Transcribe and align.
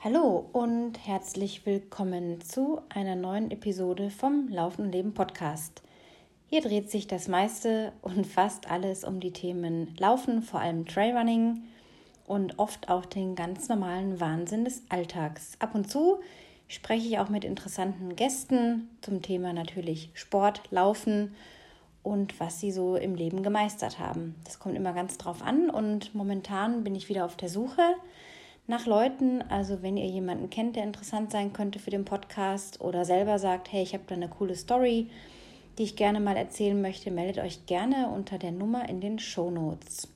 Hallo 0.00 0.48
und 0.52 0.92
herzlich 1.04 1.66
willkommen 1.66 2.40
zu 2.40 2.80
einer 2.88 3.16
neuen 3.16 3.50
Episode 3.50 4.10
vom 4.10 4.46
Laufen 4.46 4.82
und 4.82 4.92
Leben 4.92 5.12
Podcast. 5.12 5.82
Hier 6.46 6.60
dreht 6.60 6.88
sich 6.88 7.08
das 7.08 7.26
meiste 7.26 7.92
und 8.00 8.24
fast 8.24 8.70
alles 8.70 9.02
um 9.02 9.18
die 9.18 9.32
Themen 9.32 9.96
Laufen, 9.98 10.42
vor 10.42 10.60
allem 10.60 10.86
Trailrunning 10.86 11.64
und 12.28 12.60
oft 12.60 12.88
auch 12.88 13.06
den 13.06 13.34
ganz 13.34 13.68
normalen 13.68 14.20
Wahnsinn 14.20 14.64
des 14.64 14.84
Alltags. 14.88 15.56
Ab 15.58 15.74
und 15.74 15.90
zu 15.90 16.20
spreche 16.68 17.08
ich 17.08 17.18
auch 17.18 17.28
mit 17.28 17.44
interessanten 17.44 18.14
Gästen 18.14 18.88
zum 19.00 19.20
Thema 19.20 19.52
natürlich 19.52 20.10
Sport, 20.14 20.62
Laufen 20.70 21.34
und 22.04 22.38
was 22.38 22.60
sie 22.60 22.70
so 22.70 22.94
im 22.94 23.16
Leben 23.16 23.42
gemeistert 23.42 23.98
haben. 23.98 24.36
Das 24.44 24.60
kommt 24.60 24.76
immer 24.76 24.92
ganz 24.92 25.18
drauf 25.18 25.42
an 25.42 25.68
und 25.70 26.14
momentan 26.14 26.84
bin 26.84 26.94
ich 26.94 27.08
wieder 27.08 27.24
auf 27.24 27.34
der 27.34 27.48
Suche 27.48 27.96
nach 28.68 28.86
Leuten. 28.86 29.42
Also 29.48 29.82
wenn 29.82 29.96
ihr 29.96 30.06
jemanden 30.06 30.50
kennt, 30.50 30.76
der 30.76 30.84
interessant 30.84 31.32
sein 31.32 31.52
könnte 31.52 31.78
für 31.78 31.90
den 31.90 32.04
Podcast 32.04 32.80
oder 32.80 33.04
selber 33.04 33.38
sagt, 33.38 33.72
hey, 33.72 33.82
ich 33.82 33.94
habe 33.94 34.04
da 34.06 34.14
eine 34.14 34.28
coole 34.28 34.54
Story, 34.54 35.08
die 35.78 35.84
ich 35.84 35.96
gerne 35.96 36.20
mal 36.20 36.36
erzählen 36.36 36.80
möchte, 36.80 37.10
meldet 37.10 37.42
euch 37.42 37.66
gerne 37.66 38.08
unter 38.14 38.38
der 38.38 38.52
Nummer 38.52 38.88
in 38.88 39.00
den 39.00 39.18
Show 39.18 39.50
Notes. 39.50 40.08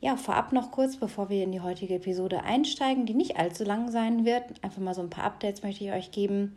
Ja, 0.00 0.16
vorab 0.16 0.52
noch 0.52 0.70
kurz, 0.70 0.96
bevor 0.96 1.28
wir 1.28 1.42
in 1.42 1.52
die 1.52 1.60
heutige 1.60 1.96
Episode 1.96 2.42
einsteigen, 2.42 3.04
die 3.04 3.12
nicht 3.12 3.36
allzu 3.36 3.64
lang 3.64 3.90
sein 3.90 4.24
wird. 4.24 4.44
Einfach 4.62 4.80
mal 4.80 4.94
so 4.94 5.02
ein 5.02 5.10
paar 5.10 5.24
Updates 5.24 5.62
möchte 5.62 5.84
ich 5.84 5.92
euch 5.92 6.10
geben. 6.10 6.56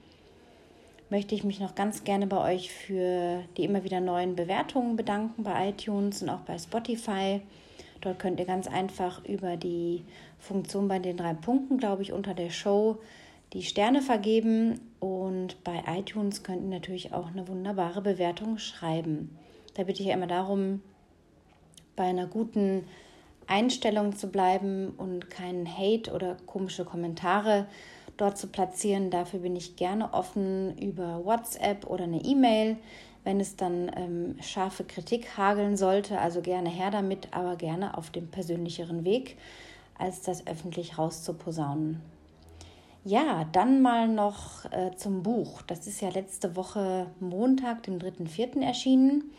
Möchte 1.10 1.36
ich 1.36 1.44
mich 1.44 1.60
noch 1.60 1.76
ganz 1.76 2.06
gerne 2.06 2.26
bei 2.28 2.54
euch 2.54 2.72
für 2.72 3.44
die 3.58 3.66
immer 3.66 3.84
wieder 3.84 4.00
neuen 4.00 4.36
Bewertungen 4.36 4.96
bedanken 4.96 5.44
bei 5.44 5.70
iTunes 5.70 6.22
und 6.22 6.30
auch 6.30 6.40
bei 6.40 6.58
Spotify. 6.58 7.42
Dort 8.04 8.20
könnt 8.20 8.38
ihr 8.38 8.46
ganz 8.46 8.68
einfach 8.68 9.24
über 9.24 9.56
die 9.56 10.04
Funktion 10.38 10.90
bei 10.90 11.00
den 11.00 11.16
drei 11.16 11.34
Punkten, 11.34 11.78
glaube 11.78 12.02
ich, 12.02 12.12
unter 12.12 12.34
der 12.34 12.50
Show 12.50 12.98
die 13.54 13.64
Sterne 13.64 14.02
vergeben. 14.02 14.82
Und 15.00 15.64
bei 15.64 15.82
iTunes 15.88 16.44
könnt 16.44 16.64
ihr 16.64 16.70
natürlich 16.70 17.14
auch 17.14 17.28
eine 17.28 17.48
wunderbare 17.48 18.02
Bewertung 18.02 18.58
schreiben. 18.58 19.38
Da 19.76 19.84
bitte 19.84 20.02
ich 20.02 20.10
ja 20.10 20.16
immer 20.16 20.28
darum, 20.28 20.82
bei 21.96 22.04
einer 22.04 22.28
guten 22.28 22.84
Einstellung 23.48 24.18
zu 24.18 24.28
bleiben 24.28 24.92
und 24.98 25.30
keinen 25.30 25.66
Hate 25.66 26.12
oder 26.12 26.36
komische 26.46 26.84
Kommentare 26.84 27.68
dort 28.18 28.38
zu 28.38 28.48
platzieren. 28.48 29.12
Dafür 29.12 29.40
bin 29.40 29.56
ich 29.56 29.78
gerne 29.78 30.14
offen 30.14 30.78
über 30.78 31.24
WhatsApp 31.24 31.88
oder 31.88 32.04
eine 32.04 32.22
E-Mail 32.22 32.76
wenn 33.24 33.40
es 33.40 33.56
dann 33.56 33.92
ähm, 33.96 34.36
scharfe 34.42 34.84
Kritik 34.84 35.38
hageln 35.38 35.78
sollte, 35.78 36.20
also 36.20 36.42
gerne 36.42 36.70
her 36.70 36.92
damit, 36.92 37.30
aber 37.32 37.56
gerne 37.56 37.98
auf 37.98 38.10
dem 38.10 38.28
persönlicheren 38.28 39.06
Weg, 39.06 39.38
als 39.98 40.22
das 40.22 40.46
öffentlich 40.48 40.98
rauszuposaunen. 40.98 42.02
Ja, 43.06 43.46
dann 43.52 43.82
mal 43.82 44.08
noch 44.08 44.66
äh, 44.72 44.96
zum 44.96 45.24
Buch. 45.24 45.62
Das 45.64 45.88
ist 45.88 46.02
ja 46.02 46.10
letzte 46.10 46.56
Woche 46.56 47.08
Montag, 47.20 47.84
dem 47.84 48.00
3.4. 48.00 48.62
erschienen. 48.62 49.32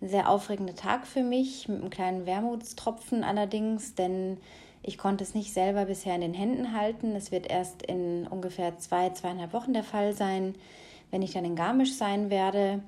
Ein 0.00 0.08
sehr 0.08 0.30
aufregender 0.30 0.74
Tag 0.74 1.06
für 1.06 1.22
mich, 1.22 1.68
mit 1.68 1.80
einem 1.80 1.90
kleinen 1.90 2.26
Wermutstropfen 2.26 3.22
allerdings, 3.22 3.94
denn 3.94 4.38
ich 4.82 4.98
konnte 4.98 5.24
es 5.24 5.34
nicht 5.34 5.52
selber 5.52 5.86
bisher 5.86 6.14
in 6.14 6.22
den 6.22 6.34
Händen 6.34 6.74
halten. 6.74 7.14
Es 7.14 7.30
wird 7.30 7.50
erst 7.50 7.82
in 7.82 8.26
ungefähr 8.26 8.78
zwei, 8.78 9.10
zweieinhalb 9.10 9.52
Wochen 9.52 9.72
der 9.72 9.84
Fall 9.84 10.14
sein, 10.14 10.54
wenn 11.10 11.22
ich 11.22 11.32
dann 11.32 11.44
in 11.44 11.56
Garmisch 11.56 11.94
sein 11.94 12.28
werde. 12.28 12.82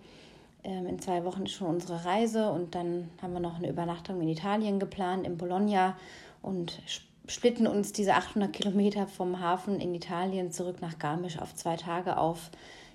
Ähm, 0.66 0.86
in 0.88 0.98
zwei 0.98 1.24
Wochen 1.24 1.44
ist 1.44 1.52
schon 1.52 1.68
unsere 1.68 2.04
Reise 2.04 2.50
und 2.50 2.74
dann 2.74 3.08
haben 3.22 3.32
wir 3.32 3.40
noch 3.40 3.56
eine 3.56 3.70
Übernachtung 3.70 4.20
in 4.20 4.28
Italien 4.28 4.80
geplant, 4.80 5.24
in 5.24 5.38
Bologna 5.38 5.96
und 6.42 6.82
splitten 7.28 7.68
uns 7.68 7.92
diese 7.92 8.14
800 8.14 8.52
Kilometer 8.52 9.06
vom 9.06 9.40
Hafen 9.40 9.80
in 9.80 9.94
Italien 9.94 10.50
zurück 10.50 10.78
nach 10.80 10.98
Garmisch 10.98 11.38
auf 11.38 11.54
zwei 11.54 11.76
Tage 11.76 12.18
auf. 12.18 12.50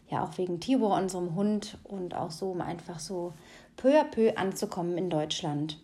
Ja, 0.09 0.25
auch 0.25 0.37
wegen 0.37 0.59
Tibor, 0.59 0.97
unserem 0.97 1.35
Hund 1.35 1.77
und 1.85 2.13
auch 2.13 2.31
so, 2.31 2.51
um 2.51 2.59
einfach 2.59 2.99
so 2.99 3.31
peu 3.77 3.97
à 3.97 4.03
peu 4.03 4.35
anzukommen 4.35 4.97
in 4.97 5.09
Deutschland. 5.09 5.79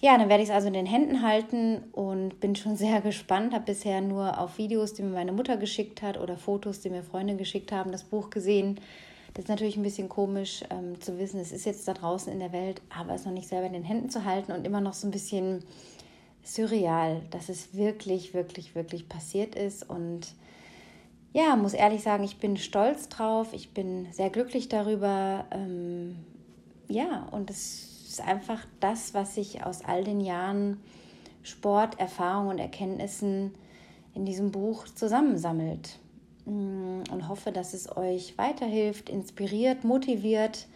Ja, 0.00 0.16
dann 0.18 0.28
werde 0.28 0.42
ich 0.42 0.50
es 0.50 0.54
also 0.54 0.68
in 0.68 0.74
den 0.74 0.86
Händen 0.86 1.22
halten 1.22 1.84
und 1.92 2.38
bin 2.40 2.54
schon 2.54 2.76
sehr 2.76 3.00
gespannt. 3.02 3.54
Habe 3.54 3.64
bisher 3.64 4.02
nur 4.02 4.38
auf 4.38 4.58
Videos, 4.58 4.92
die 4.92 5.02
mir 5.02 5.14
meine 5.14 5.32
Mutter 5.32 5.56
geschickt 5.56 6.02
hat 6.02 6.20
oder 6.20 6.36
Fotos, 6.36 6.80
die 6.80 6.90
mir 6.90 7.02
Freunde 7.02 7.36
geschickt 7.36 7.72
haben, 7.72 7.92
das 7.92 8.04
Buch 8.04 8.28
gesehen. 8.28 8.78
Das 9.38 9.44
ist 9.44 9.50
natürlich 9.50 9.76
ein 9.76 9.84
bisschen 9.84 10.08
komisch 10.08 10.64
ähm, 10.68 11.00
zu 11.00 11.16
wissen, 11.16 11.38
es 11.38 11.52
ist 11.52 11.64
jetzt 11.64 11.86
da 11.86 11.94
draußen 11.94 12.32
in 12.32 12.40
der 12.40 12.50
Welt, 12.50 12.82
aber 12.90 13.14
es 13.14 13.24
noch 13.24 13.30
nicht 13.30 13.46
selber 13.46 13.68
in 13.68 13.72
den 13.72 13.84
Händen 13.84 14.10
zu 14.10 14.24
halten 14.24 14.50
und 14.50 14.66
immer 14.66 14.80
noch 14.80 14.94
so 14.94 15.06
ein 15.06 15.12
bisschen 15.12 15.62
surreal, 16.42 17.22
dass 17.30 17.48
es 17.48 17.72
wirklich, 17.72 18.34
wirklich, 18.34 18.74
wirklich 18.74 19.08
passiert 19.08 19.54
ist. 19.54 19.88
Und 19.88 20.34
ja, 21.32 21.54
muss 21.54 21.72
ehrlich 21.72 22.02
sagen, 22.02 22.24
ich 22.24 22.38
bin 22.38 22.56
stolz 22.56 23.08
drauf, 23.10 23.52
ich 23.52 23.72
bin 23.72 24.08
sehr 24.10 24.28
glücklich 24.28 24.68
darüber. 24.68 25.44
Ähm, 25.52 26.16
ja, 26.88 27.28
und 27.30 27.48
es 27.48 28.08
ist 28.08 28.20
einfach 28.20 28.66
das, 28.80 29.14
was 29.14 29.36
sich 29.36 29.64
aus 29.64 29.84
all 29.84 30.02
den 30.02 30.20
Jahren 30.20 30.80
Sport, 31.44 32.00
Erfahrung 32.00 32.48
und 32.48 32.58
Erkenntnissen 32.58 33.54
in 34.16 34.26
diesem 34.26 34.50
Buch 34.50 34.86
zusammensammelt. 34.96 36.00
Mm, 36.48 37.02
und 37.12 37.28
hoffe, 37.28 37.52
dass 37.52 37.74
es 37.74 37.94
euch 37.94 38.38
weiterhilft, 38.38 39.10
inspiriert, 39.10 39.84
motiviert, 39.84 40.66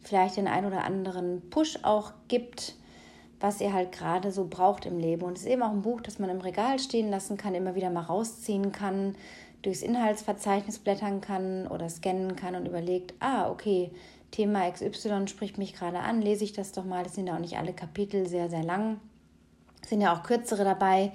vielleicht 0.00 0.38
den 0.38 0.48
ein 0.48 0.64
oder 0.64 0.84
anderen 0.84 1.42
Push 1.50 1.80
auch 1.82 2.12
gibt, 2.28 2.74
was 3.38 3.60
ihr 3.60 3.72
halt 3.72 3.92
gerade 3.92 4.32
so 4.32 4.46
braucht 4.48 4.86
im 4.86 4.98
Leben. 4.98 5.22
Und 5.22 5.36
es 5.36 5.44
ist 5.44 5.50
eben 5.50 5.62
auch 5.62 5.70
ein 5.70 5.82
Buch, 5.82 6.00
das 6.00 6.18
man 6.18 6.30
im 6.30 6.40
Regal 6.40 6.78
stehen 6.78 7.10
lassen 7.10 7.36
kann, 7.36 7.54
immer 7.54 7.74
wieder 7.74 7.90
mal 7.90 8.02
rausziehen 8.02 8.72
kann, 8.72 9.16
durchs 9.62 9.82
Inhaltsverzeichnis 9.82 10.78
blättern 10.78 11.20
kann 11.20 11.66
oder 11.66 11.88
scannen 11.90 12.34
kann 12.34 12.54
und 12.54 12.66
überlegt, 12.66 13.14
ah, 13.20 13.50
okay, 13.50 13.90
Thema 14.30 14.70
XY 14.70 15.28
spricht 15.28 15.58
mich 15.58 15.74
gerade 15.74 16.00
an, 16.00 16.22
lese 16.22 16.44
ich 16.44 16.52
das 16.52 16.72
doch 16.72 16.84
mal. 16.84 17.04
Das 17.04 17.14
sind 17.14 17.26
ja 17.26 17.34
auch 17.34 17.40
nicht 17.40 17.58
alle 17.58 17.72
Kapitel 17.74 18.26
sehr, 18.26 18.48
sehr 18.48 18.64
lang. 18.64 18.98
Es 19.82 19.90
sind 19.90 20.00
ja 20.00 20.14
auch 20.14 20.22
kürzere 20.22 20.64
dabei, 20.64 21.12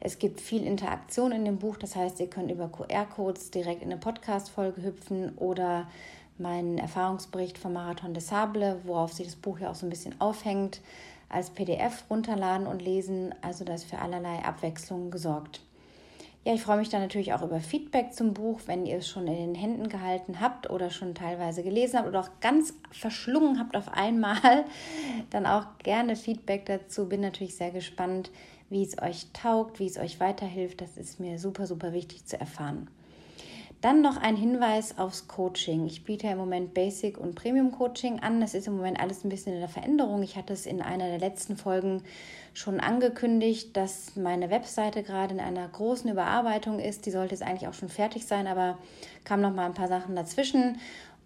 es 0.00 0.18
gibt 0.18 0.40
viel 0.40 0.64
Interaktion 0.64 1.32
in 1.32 1.44
dem 1.44 1.58
Buch, 1.58 1.76
das 1.76 1.96
heißt, 1.96 2.20
ihr 2.20 2.28
könnt 2.28 2.50
über 2.50 2.68
QR-Codes 2.68 3.50
direkt 3.50 3.82
in 3.82 3.90
eine 3.90 4.00
Podcast-Folge 4.00 4.82
hüpfen 4.82 5.36
oder 5.36 5.88
meinen 6.38 6.78
Erfahrungsbericht 6.78 7.58
vom 7.58 7.72
Marathon 7.72 8.14
des 8.14 8.28
Sable, 8.28 8.80
worauf 8.84 9.12
sich 9.12 9.26
das 9.26 9.36
Buch 9.36 9.58
ja 9.58 9.70
auch 9.70 9.74
so 9.74 9.86
ein 9.86 9.90
bisschen 9.90 10.20
aufhängt, 10.20 10.80
als 11.28 11.50
PDF 11.50 12.04
runterladen 12.10 12.66
und 12.66 12.82
lesen. 12.82 13.34
Also 13.42 13.64
da 13.64 13.74
ist 13.74 13.84
für 13.84 13.98
allerlei 13.98 14.44
Abwechslung 14.44 15.10
gesorgt. 15.10 15.60
Ja, 16.46 16.54
ich 16.54 16.62
freue 16.62 16.76
mich 16.76 16.90
dann 16.90 17.00
natürlich 17.00 17.32
auch 17.32 17.42
über 17.42 17.58
Feedback 17.58 18.12
zum 18.12 18.32
Buch, 18.32 18.60
wenn 18.66 18.86
ihr 18.86 18.98
es 18.98 19.08
schon 19.08 19.26
in 19.26 19.34
den 19.34 19.54
Händen 19.56 19.88
gehalten 19.88 20.40
habt 20.40 20.70
oder 20.70 20.90
schon 20.90 21.12
teilweise 21.12 21.64
gelesen 21.64 21.98
habt 21.98 22.06
oder 22.06 22.20
auch 22.20 22.30
ganz 22.40 22.72
verschlungen 22.92 23.58
habt 23.58 23.76
auf 23.76 23.88
einmal. 23.92 24.64
Dann 25.30 25.44
auch 25.44 25.64
gerne 25.82 26.14
Feedback 26.14 26.66
dazu. 26.66 27.08
Bin 27.08 27.20
natürlich 27.20 27.56
sehr 27.56 27.72
gespannt, 27.72 28.30
wie 28.70 28.82
es 28.82 29.00
euch 29.00 29.26
taugt, 29.32 29.78
wie 29.78 29.86
es 29.86 29.98
euch 29.98 30.20
weiterhilft. 30.20 30.80
Das 30.80 30.96
ist 30.96 31.20
mir 31.20 31.38
super, 31.38 31.66
super 31.66 31.92
wichtig 31.92 32.26
zu 32.26 32.38
erfahren. 32.38 32.88
Dann 33.82 34.00
noch 34.00 34.16
ein 34.16 34.36
Hinweis 34.36 34.98
aufs 34.98 35.28
Coaching. 35.28 35.86
Ich 35.86 36.04
biete 36.04 36.26
im 36.28 36.38
Moment 36.38 36.72
Basic 36.72 37.18
und 37.18 37.34
Premium 37.34 37.72
Coaching 37.72 38.20
an. 38.20 38.40
Das 38.40 38.54
ist 38.54 38.66
im 38.66 38.76
Moment 38.76 38.98
alles 38.98 39.22
ein 39.22 39.28
bisschen 39.28 39.52
in 39.52 39.60
der 39.60 39.68
Veränderung. 39.68 40.22
Ich 40.22 40.36
hatte 40.36 40.54
es 40.54 40.64
in 40.64 40.80
einer 40.80 41.06
der 41.06 41.18
letzten 41.18 41.56
Folgen 41.56 42.02
schon 42.54 42.80
angekündigt, 42.80 43.76
dass 43.76 44.16
meine 44.16 44.48
Webseite 44.48 45.02
gerade 45.02 45.34
in 45.34 45.40
einer 45.40 45.68
großen 45.68 46.10
Überarbeitung 46.10 46.80
ist. 46.80 47.04
Die 47.04 47.10
sollte 47.10 47.34
jetzt 47.34 47.42
eigentlich 47.42 47.68
auch 47.68 47.74
schon 47.74 47.90
fertig 47.90 48.26
sein, 48.26 48.46
aber 48.46 48.78
kamen 49.24 49.42
noch 49.42 49.54
mal 49.54 49.66
ein 49.66 49.74
paar 49.74 49.88
Sachen 49.88 50.16
dazwischen. 50.16 50.78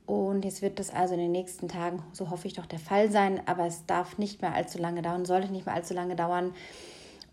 Und 0.06 0.44
jetzt 0.44 0.60
wird 0.60 0.80
das 0.80 0.90
also 0.92 1.14
in 1.14 1.20
den 1.20 1.32
nächsten 1.32 1.68
Tagen, 1.68 2.02
so 2.12 2.30
hoffe 2.30 2.48
ich 2.48 2.54
doch, 2.54 2.66
der 2.66 2.80
Fall 2.80 3.12
sein. 3.12 3.40
Aber 3.46 3.66
es 3.66 3.86
darf 3.86 4.18
nicht 4.18 4.42
mehr 4.42 4.54
allzu 4.54 4.78
lange 4.78 5.02
dauern, 5.02 5.24
sollte 5.24 5.52
nicht 5.52 5.66
mehr 5.66 5.74
allzu 5.76 5.94
lange 5.94 6.16
dauern. 6.16 6.52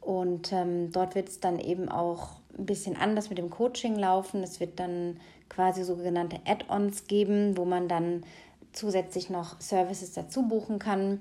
Und 0.07 0.53
ähm, 0.53 0.93
dort 0.93 1.15
wird 1.15 1.27
es 1.27 1.41
dann 1.41 1.59
eben 1.59 1.89
auch 1.89 2.39
ein 2.57 2.65
bisschen 2.65 2.95
anders 2.95 3.27
mit 3.27 3.39
dem 3.39 3.49
Coaching 3.49 3.97
laufen. 3.97 4.41
Es 4.41 4.61
wird 4.61 4.79
dann 4.79 5.19
quasi 5.49 5.83
sogenannte 5.83 6.39
Add-ons 6.45 7.07
geben, 7.07 7.57
wo 7.57 7.65
man 7.65 7.89
dann 7.89 8.23
zusätzlich 8.71 9.29
noch 9.29 9.59
Services 9.59 10.13
dazu 10.13 10.47
buchen 10.47 10.79
kann. 10.79 11.19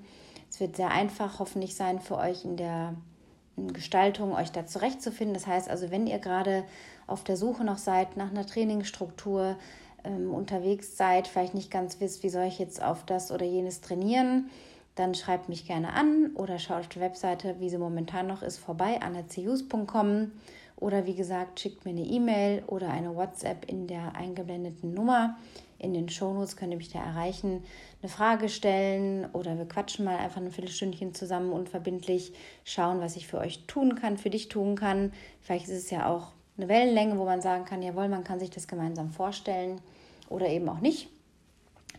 Es 0.49 0.61
wird 0.61 0.77
sehr 0.77 0.93
einfach 0.93 1.41
hoffentlich 1.41 1.75
sein 1.75 2.01
für 2.01 2.17
euch 2.17 2.45
in 2.45 2.57
der 2.57 2.95
Gestaltung, 3.57 4.33
euch 4.33 4.53
da 4.53 4.67
zurechtzufinden. 4.67 5.35
Das 5.35 5.49
heißt 5.49 5.69
also, 5.69 5.91
wenn 5.91 6.07
ihr 6.07 6.21
gerade 6.21 6.63
auf 7.09 7.25
der 7.25 7.37
Suche 7.37 7.65
noch 7.65 7.79
seid 7.79 8.17
nach 8.17 8.31
einer 8.31 8.47
Trainingsstruktur, 8.47 9.57
ähm, 10.05 10.33
unterwegs 10.33 10.97
seid, 10.97 11.27
vielleicht 11.27 11.55
nicht 11.55 11.73
ganz 11.73 11.99
wisst, 11.99 12.23
wie 12.23 12.29
soll 12.29 12.45
ich 12.45 12.61
jetzt 12.61 12.81
auf 12.81 13.05
das 13.05 13.33
oder 13.33 13.47
jenes 13.47 13.81
trainieren, 13.81 14.49
dann 14.97 15.15
schreibt 15.15 15.49
mich 15.49 15.67
gerne 15.67 15.93
an 15.93 16.33
oder 16.35 16.59
schaut 16.59 16.81
auf 16.81 16.89
die 16.89 17.01
Webseite, 17.01 17.57
wie 17.61 17.71
sie 17.71 17.79
momentan 17.79 18.27
noch 18.27 18.43
ist, 18.43 18.59
vorbei, 18.59 19.01
anacus.com 19.01 20.33
oder 20.77 21.07
wie 21.07 21.15
gesagt, 21.15 21.61
schickt 21.61 21.85
mir 21.85 21.93
eine 21.93 22.03
E-Mail 22.03 22.65
oder 22.67 22.91
eine 22.91 23.15
WhatsApp 23.15 23.71
in 23.71 23.87
der 23.87 24.15
eingeblendeten 24.15 24.93
Nummer. 24.93 25.37
In 25.79 25.93
den 25.93 26.09
Shownotes 26.09 26.57
könnt 26.57 26.73
ihr 26.73 26.79
mich 26.79 26.91
da 26.91 27.01
erreichen, 27.01 27.63
eine 28.01 28.11
Frage 28.11 28.49
stellen 28.49 29.27
oder 29.33 29.59
wir 29.59 29.67
quatschen 29.67 30.07
mal 30.07 30.17
einfach 30.17 30.41
ein 30.41 30.51
Viertelstündchen 30.51 31.15
zusammen 31.15 31.53
unverbindlich, 31.53 32.33
schauen, 32.65 33.01
was 33.01 33.17
ich 33.17 33.27
für 33.27 33.39
euch 33.39 33.67
tun 33.67 33.95
kann, 33.95 34.17
für 34.17 34.31
dich 34.31 34.49
tun 34.49 34.77
kann. 34.77 35.13
Vielleicht 35.43 35.69
ist 35.69 35.85
es 35.85 35.91
ja 35.91 36.09
auch 36.09 36.33
eine 36.57 36.69
Wellenlänge, 36.69 37.19
wo 37.19 37.27
man 37.27 37.43
sagen 37.43 37.67
kann, 37.67 37.83
jawohl, 37.83 38.09
man 38.09 38.25
kann 38.25 38.41
sich 38.41 38.49
das 38.49 38.69
gemeinsam 38.69 39.11
vorstellen 39.11 39.83
oder 40.31 40.49
eben 40.49 40.69
auch 40.71 40.81
nicht. 40.81 41.11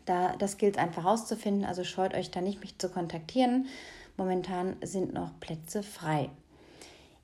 Da, 0.07 0.36
das 0.38 0.57
gilt 0.57 0.77
einfach 0.77 1.04
herauszufinden, 1.04 1.65
also 1.65 1.83
scheut 1.83 2.15
euch 2.15 2.31
da 2.31 2.42
nicht, 2.42 2.62
mich 2.62 2.80
zu 2.80 2.89
kontaktieren. 2.89 3.68
Momentan 4.15 4.77
sind 4.81 5.13
noch 5.13 5.39
Plätze 5.39 5.83
frei. 5.83 6.30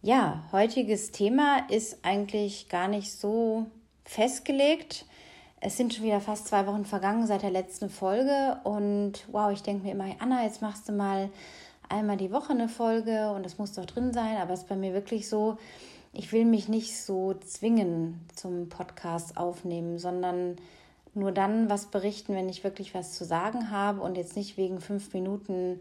Ja, 0.02 0.44
heutiges 0.52 1.12
Thema 1.12 1.66
ist 1.70 2.00
eigentlich 2.04 2.68
gar 2.68 2.90
nicht 2.90 3.14
so 3.14 3.68
festgelegt. 4.04 5.06
Es 5.62 5.78
sind 5.78 5.94
schon 5.94 6.04
wieder 6.04 6.20
fast 6.20 6.48
zwei 6.48 6.68
Wochen 6.68 6.84
vergangen 6.84 7.26
seit 7.26 7.42
der 7.42 7.52
letzten 7.52 7.90
Folge 7.90 8.60
und 8.66 9.26
wow, 9.32 9.50
ich 9.50 9.64
denke 9.64 9.86
mir 9.86 9.94
immer, 9.94 10.14
Anna, 10.20 10.44
jetzt 10.44 10.62
machst 10.62 10.90
du 10.90 10.92
mal 10.92 11.30
einmal 11.88 12.18
die 12.18 12.34
Woche 12.34 12.52
eine 12.52 12.68
Folge 12.68 13.32
und 13.32 13.46
das 13.46 13.58
muss 13.58 13.72
doch 13.72 13.86
drin 13.86 14.12
sein, 14.12 14.36
aber 14.36 14.52
es 14.52 14.64
ist 14.64 14.70
bei 14.70 14.76
mir 14.76 14.94
wirklich 14.94 15.30
so, 15.30 15.58
ich 16.12 16.34
will 16.34 16.44
mich 16.44 16.68
nicht 16.68 16.98
so 16.98 17.34
zwingen 17.36 18.20
zum 18.36 18.68
Podcast 18.68 19.38
aufnehmen, 19.38 20.00
sondern 20.00 20.58
nur 21.14 21.32
dann 21.32 21.70
was 21.70 21.88
berichten, 21.88 22.36
wenn 22.36 22.50
ich 22.50 22.64
wirklich 22.64 22.96
was 22.96 23.14
zu 23.14 23.26
sagen 23.26 23.72
habe 23.72 24.02
und 24.02 24.18
jetzt 24.18 24.36
nicht 24.36 24.58
wegen 24.58 24.80
fünf 24.80 25.14
Minuten 25.14 25.80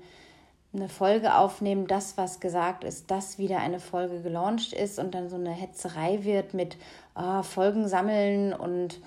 eine 0.75 0.89
Folge 0.89 1.35
aufnehmen, 1.35 1.87
das, 1.87 2.17
was 2.17 2.41
gesagt 2.41 2.85
ist, 2.85 3.11
dass 3.11 3.39
wieder 3.39 3.59
eine 3.59 3.79
Folge 3.79 4.21
gelauncht 4.23 4.73
ist 4.73 4.99
und 4.99 5.15
dann 5.15 5.29
so 5.29 5.37
eine 5.37 5.51
Hetzerei 5.51 6.25
wird 6.25 6.55
mit 6.55 6.77
oh, 7.15 7.43
Folgen 7.43 7.89
sammeln 7.89 8.55
und 8.55 9.01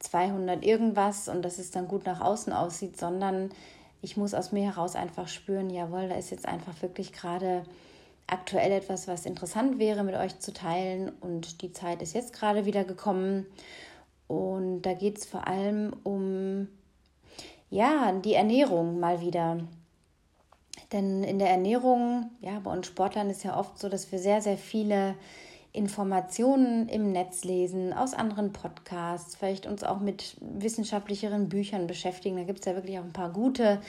200 0.00 0.64
irgendwas 0.64 1.28
und 1.28 1.42
dass 1.42 1.58
es 1.58 1.70
dann 1.70 1.86
gut 1.86 2.06
nach 2.06 2.20
außen 2.20 2.52
aussieht, 2.52 2.98
sondern 2.98 3.50
ich 4.00 4.16
muss 4.16 4.34
aus 4.34 4.50
mir 4.50 4.64
heraus 4.64 4.96
einfach 4.96 5.28
spüren, 5.28 5.70
jawohl, 5.70 6.08
da 6.08 6.16
ist 6.16 6.30
jetzt 6.30 6.46
einfach 6.46 6.82
wirklich 6.82 7.12
gerade 7.12 7.62
aktuell 8.26 8.72
etwas, 8.72 9.06
was 9.06 9.26
interessant 9.26 9.78
wäre, 9.78 10.02
mit 10.02 10.16
euch 10.16 10.40
zu 10.40 10.52
teilen 10.52 11.12
und 11.20 11.62
die 11.62 11.72
Zeit 11.72 12.02
ist 12.02 12.14
jetzt 12.14 12.32
gerade 12.32 12.64
wieder 12.64 12.82
gekommen 12.82 13.46
und 14.26 14.82
da 14.82 14.94
geht 14.94 15.18
es 15.18 15.26
vor 15.26 15.46
allem 15.46 15.94
um 16.04 16.68
ja, 17.70 18.12
die 18.12 18.34
Ernährung 18.34 19.00
mal 19.00 19.20
wieder. 19.20 19.58
Denn 20.92 21.24
in 21.24 21.38
der 21.38 21.48
Ernährung, 21.48 22.30
ja, 22.40 22.58
bei 22.60 22.70
uns 22.70 22.86
Sportlern 22.86 23.30
ist 23.30 23.44
ja 23.44 23.58
oft 23.58 23.78
so, 23.78 23.88
dass 23.88 24.12
wir 24.12 24.18
sehr, 24.18 24.42
sehr 24.42 24.58
viele 24.58 25.14
Informationen 25.74 26.86
im 26.90 27.12
Netz 27.12 27.44
lesen, 27.44 27.94
aus 27.94 28.12
anderen 28.12 28.52
Podcasts, 28.52 29.36
vielleicht 29.36 29.66
uns 29.66 29.82
auch 29.82 30.00
mit 30.00 30.36
wissenschaftlicheren 30.40 31.48
Büchern 31.48 31.86
beschäftigen. 31.86 32.36
Da 32.36 32.44
gibt 32.44 32.60
es 32.60 32.66
ja 32.66 32.74
wirklich 32.74 32.98
auch 32.98 33.04
ein 33.04 33.14
paar 33.14 33.32
gute, 33.32 33.80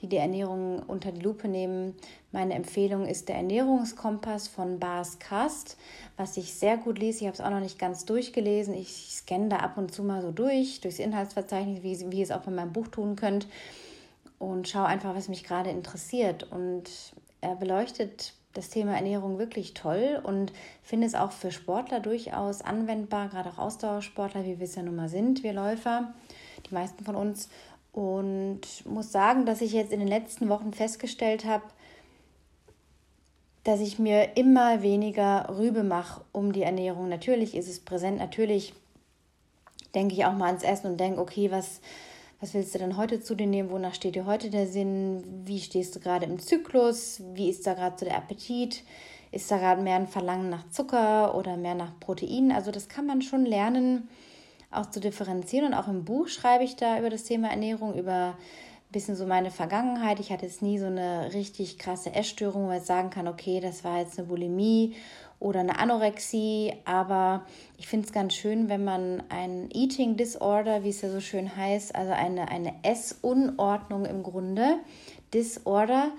die 0.00 0.08
die 0.08 0.18
Ernährung 0.18 0.84
unter 0.86 1.10
die 1.10 1.20
Lupe 1.20 1.48
nehmen. 1.48 1.96
Meine 2.30 2.54
Empfehlung 2.54 3.06
ist 3.06 3.28
der 3.28 3.36
Ernährungskompass 3.36 4.46
von 4.46 4.78
Bas 4.78 5.18
Kast, 5.18 5.78
was 6.16 6.36
ich 6.36 6.54
sehr 6.54 6.76
gut 6.76 7.00
lese. 7.00 7.20
Ich 7.20 7.26
habe 7.26 7.34
es 7.34 7.40
auch 7.40 7.50
noch 7.50 7.58
nicht 7.58 7.78
ganz 7.78 8.04
durchgelesen. 8.04 8.74
Ich 8.74 9.08
scanne 9.10 9.48
da 9.48 9.56
ab 9.56 9.76
und 9.78 9.92
zu 9.92 10.04
mal 10.04 10.22
so 10.22 10.30
durch, 10.30 10.80
durchs 10.80 11.00
Inhaltsverzeichnis, 11.00 11.82
wie, 11.82 12.12
wie 12.12 12.18
ihr 12.18 12.24
es 12.24 12.30
auch 12.30 12.42
bei 12.42 12.52
meinem 12.52 12.72
Buch 12.72 12.86
tun 12.86 13.16
könnt 13.16 13.48
und 14.38 14.68
schaue 14.68 14.86
einfach, 14.86 15.16
was 15.16 15.28
mich 15.28 15.42
gerade 15.42 15.70
interessiert. 15.70 16.44
Und 16.52 16.84
er 17.40 17.56
beleuchtet 17.56 18.34
das 18.52 18.68
Thema 18.68 18.94
Ernährung 18.94 19.38
wirklich 19.38 19.74
toll 19.74 20.20
und 20.22 20.52
finde 20.82 21.06
es 21.06 21.14
auch 21.14 21.32
für 21.32 21.50
Sportler 21.50 22.00
durchaus 22.00 22.60
anwendbar, 22.62 23.28
gerade 23.28 23.50
auch 23.50 23.58
Ausdauersportler, 23.58 24.44
wie 24.44 24.58
wir 24.58 24.64
es 24.64 24.74
ja 24.74 24.82
nun 24.82 24.96
mal 24.96 25.08
sind, 25.08 25.42
wir 25.42 25.52
Läufer, 25.52 26.12
die 26.68 26.74
meisten 26.74 27.04
von 27.04 27.14
uns. 27.14 27.48
Und 27.92 28.60
muss 28.86 29.12
sagen, 29.12 29.44
dass 29.44 29.60
ich 29.60 29.72
jetzt 29.72 29.92
in 29.92 30.00
den 30.00 30.08
letzten 30.08 30.48
Wochen 30.48 30.72
festgestellt 30.72 31.44
habe, 31.44 31.64
dass 33.64 33.80
ich 33.80 33.98
mir 33.98 34.36
immer 34.36 34.82
weniger 34.82 35.48
Rübe 35.56 35.84
mache 35.84 36.22
um 36.32 36.52
die 36.52 36.62
Ernährung. 36.62 37.08
Natürlich 37.08 37.54
ist 37.54 37.68
es 37.68 37.80
präsent, 37.80 38.18
natürlich 38.18 38.74
denke 39.94 40.14
ich 40.14 40.24
auch 40.24 40.32
mal 40.32 40.46
ans 40.46 40.64
Essen 40.64 40.90
und 40.90 40.98
denke, 40.98 41.20
okay, 41.20 41.50
was, 41.50 41.80
was 42.42 42.54
willst 42.54 42.74
du 42.74 42.80
denn 42.80 42.96
heute 42.96 43.20
zu 43.20 43.36
dir 43.36 43.46
nehmen? 43.46 43.70
Wonach 43.70 43.94
steht 43.94 44.16
dir 44.16 44.26
heute 44.26 44.50
der 44.50 44.66
Sinn? 44.66 45.22
Wie 45.44 45.60
stehst 45.60 45.94
du 45.94 46.00
gerade 46.00 46.26
im 46.26 46.40
Zyklus? 46.40 47.22
Wie 47.34 47.48
ist 47.48 47.64
da 47.68 47.74
gerade 47.74 47.96
so 47.96 48.04
der 48.04 48.16
Appetit? 48.16 48.82
Ist 49.30 49.48
da 49.48 49.58
gerade 49.58 49.80
mehr 49.80 49.94
ein 49.94 50.08
Verlangen 50.08 50.50
nach 50.50 50.68
Zucker 50.68 51.36
oder 51.36 51.56
mehr 51.56 51.76
nach 51.76 52.00
Protein? 52.00 52.50
Also 52.50 52.72
das 52.72 52.88
kann 52.88 53.06
man 53.06 53.22
schon 53.22 53.46
lernen, 53.46 54.08
auch 54.72 54.86
zu 54.86 54.98
differenzieren. 54.98 55.68
Und 55.68 55.74
auch 55.74 55.86
im 55.86 56.04
Buch 56.04 56.26
schreibe 56.26 56.64
ich 56.64 56.74
da 56.74 56.98
über 56.98 57.10
das 57.10 57.22
Thema 57.22 57.48
Ernährung, 57.48 57.94
über 57.94 58.30
ein 58.30 58.90
bisschen 58.90 59.14
so 59.14 59.24
meine 59.24 59.52
Vergangenheit. 59.52 60.18
Ich 60.18 60.32
hatte 60.32 60.46
jetzt 60.46 60.62
nie 60.62 60.80
so 60.80 60.86
eine 60.86 61.32
richtig 61.34 61.78
krasse 61.78 62.12
Essstörung, 62.12 62.66
man 62.66 62.74
jetzt 62.78 62.88
sagen 62.88 63.10
kann, 63.10 63.28
okay, 63.28 63.60
das 63.60 63.84
war 63.84 64.00
jetzt 64.00 64.18
eine 64.18 64.26
Bulimie 64.26 64.96
oder 65.42 65.60
eine 65.60 65.78
Anorexie. 65.78 66.74
Aber 66.84 67.44
ich 67.78 67.88
finde 67.88 68.06
es 68.06 68.12
ganz 68.12 68.34
schön, 68.34 68.68
wenn 68.68 68.84
man 68.84 69.22
ein 69.28 69.68
Eating 69.72 70.16
Disorder, 70.16 70.84
wie 70.84 70.90
es 70.90 71.02
ja 71.02 71.10
so 71.10 71.20
schön 71.20 71.54
heißt, 71.54 71.94
also 71.94 72.12
eine, 72.12 72.48
eine 72.48 72.74
Essunordnung 72.82 74.04
im 74.04 74.22
Grunde, 74.22 74.76
Disorder, 75.34 76.12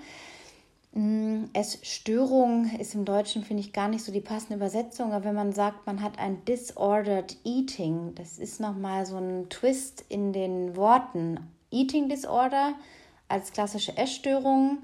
mm, 0.92 1.44
Essstörung 1.54 2.70
ist 2.78 2.94
im 2.94 3.04
Deutschen, 3.04 3.44
finde 3.44 3.62
ich, 3.62 3.72
gar 3.72 3.88
nicht 3.88 4.04
so 4.04 4.12
die 4.12 4.20
passende 4.20 4.56
Übersetzung, 4.56 5.12
aber 5.12 5.24
wenn 5.24 5.34
man 5.34 5.52
sagt, 5.52 5.86
man 5.86 6.02
hat 6.02 6.18
ein 6.18 6.44
Disordered 6.44 7.36
Eating, 7.44 8.14
das 8.16 8.38
ist 8.38 8.60
nochmal 8.60 9.06
so 9.06 9.16
ein 9.16 9.48
Twist 9.48 10.04
in 10.08 10.32
den 10.32 10.76
Worten. 10.76 11.40
Eating 11.70 12.08
Disorder 12.08 12.74
als 13.28 13.52
klassische 13.52 13.96
Essstörung, 13.96 14.78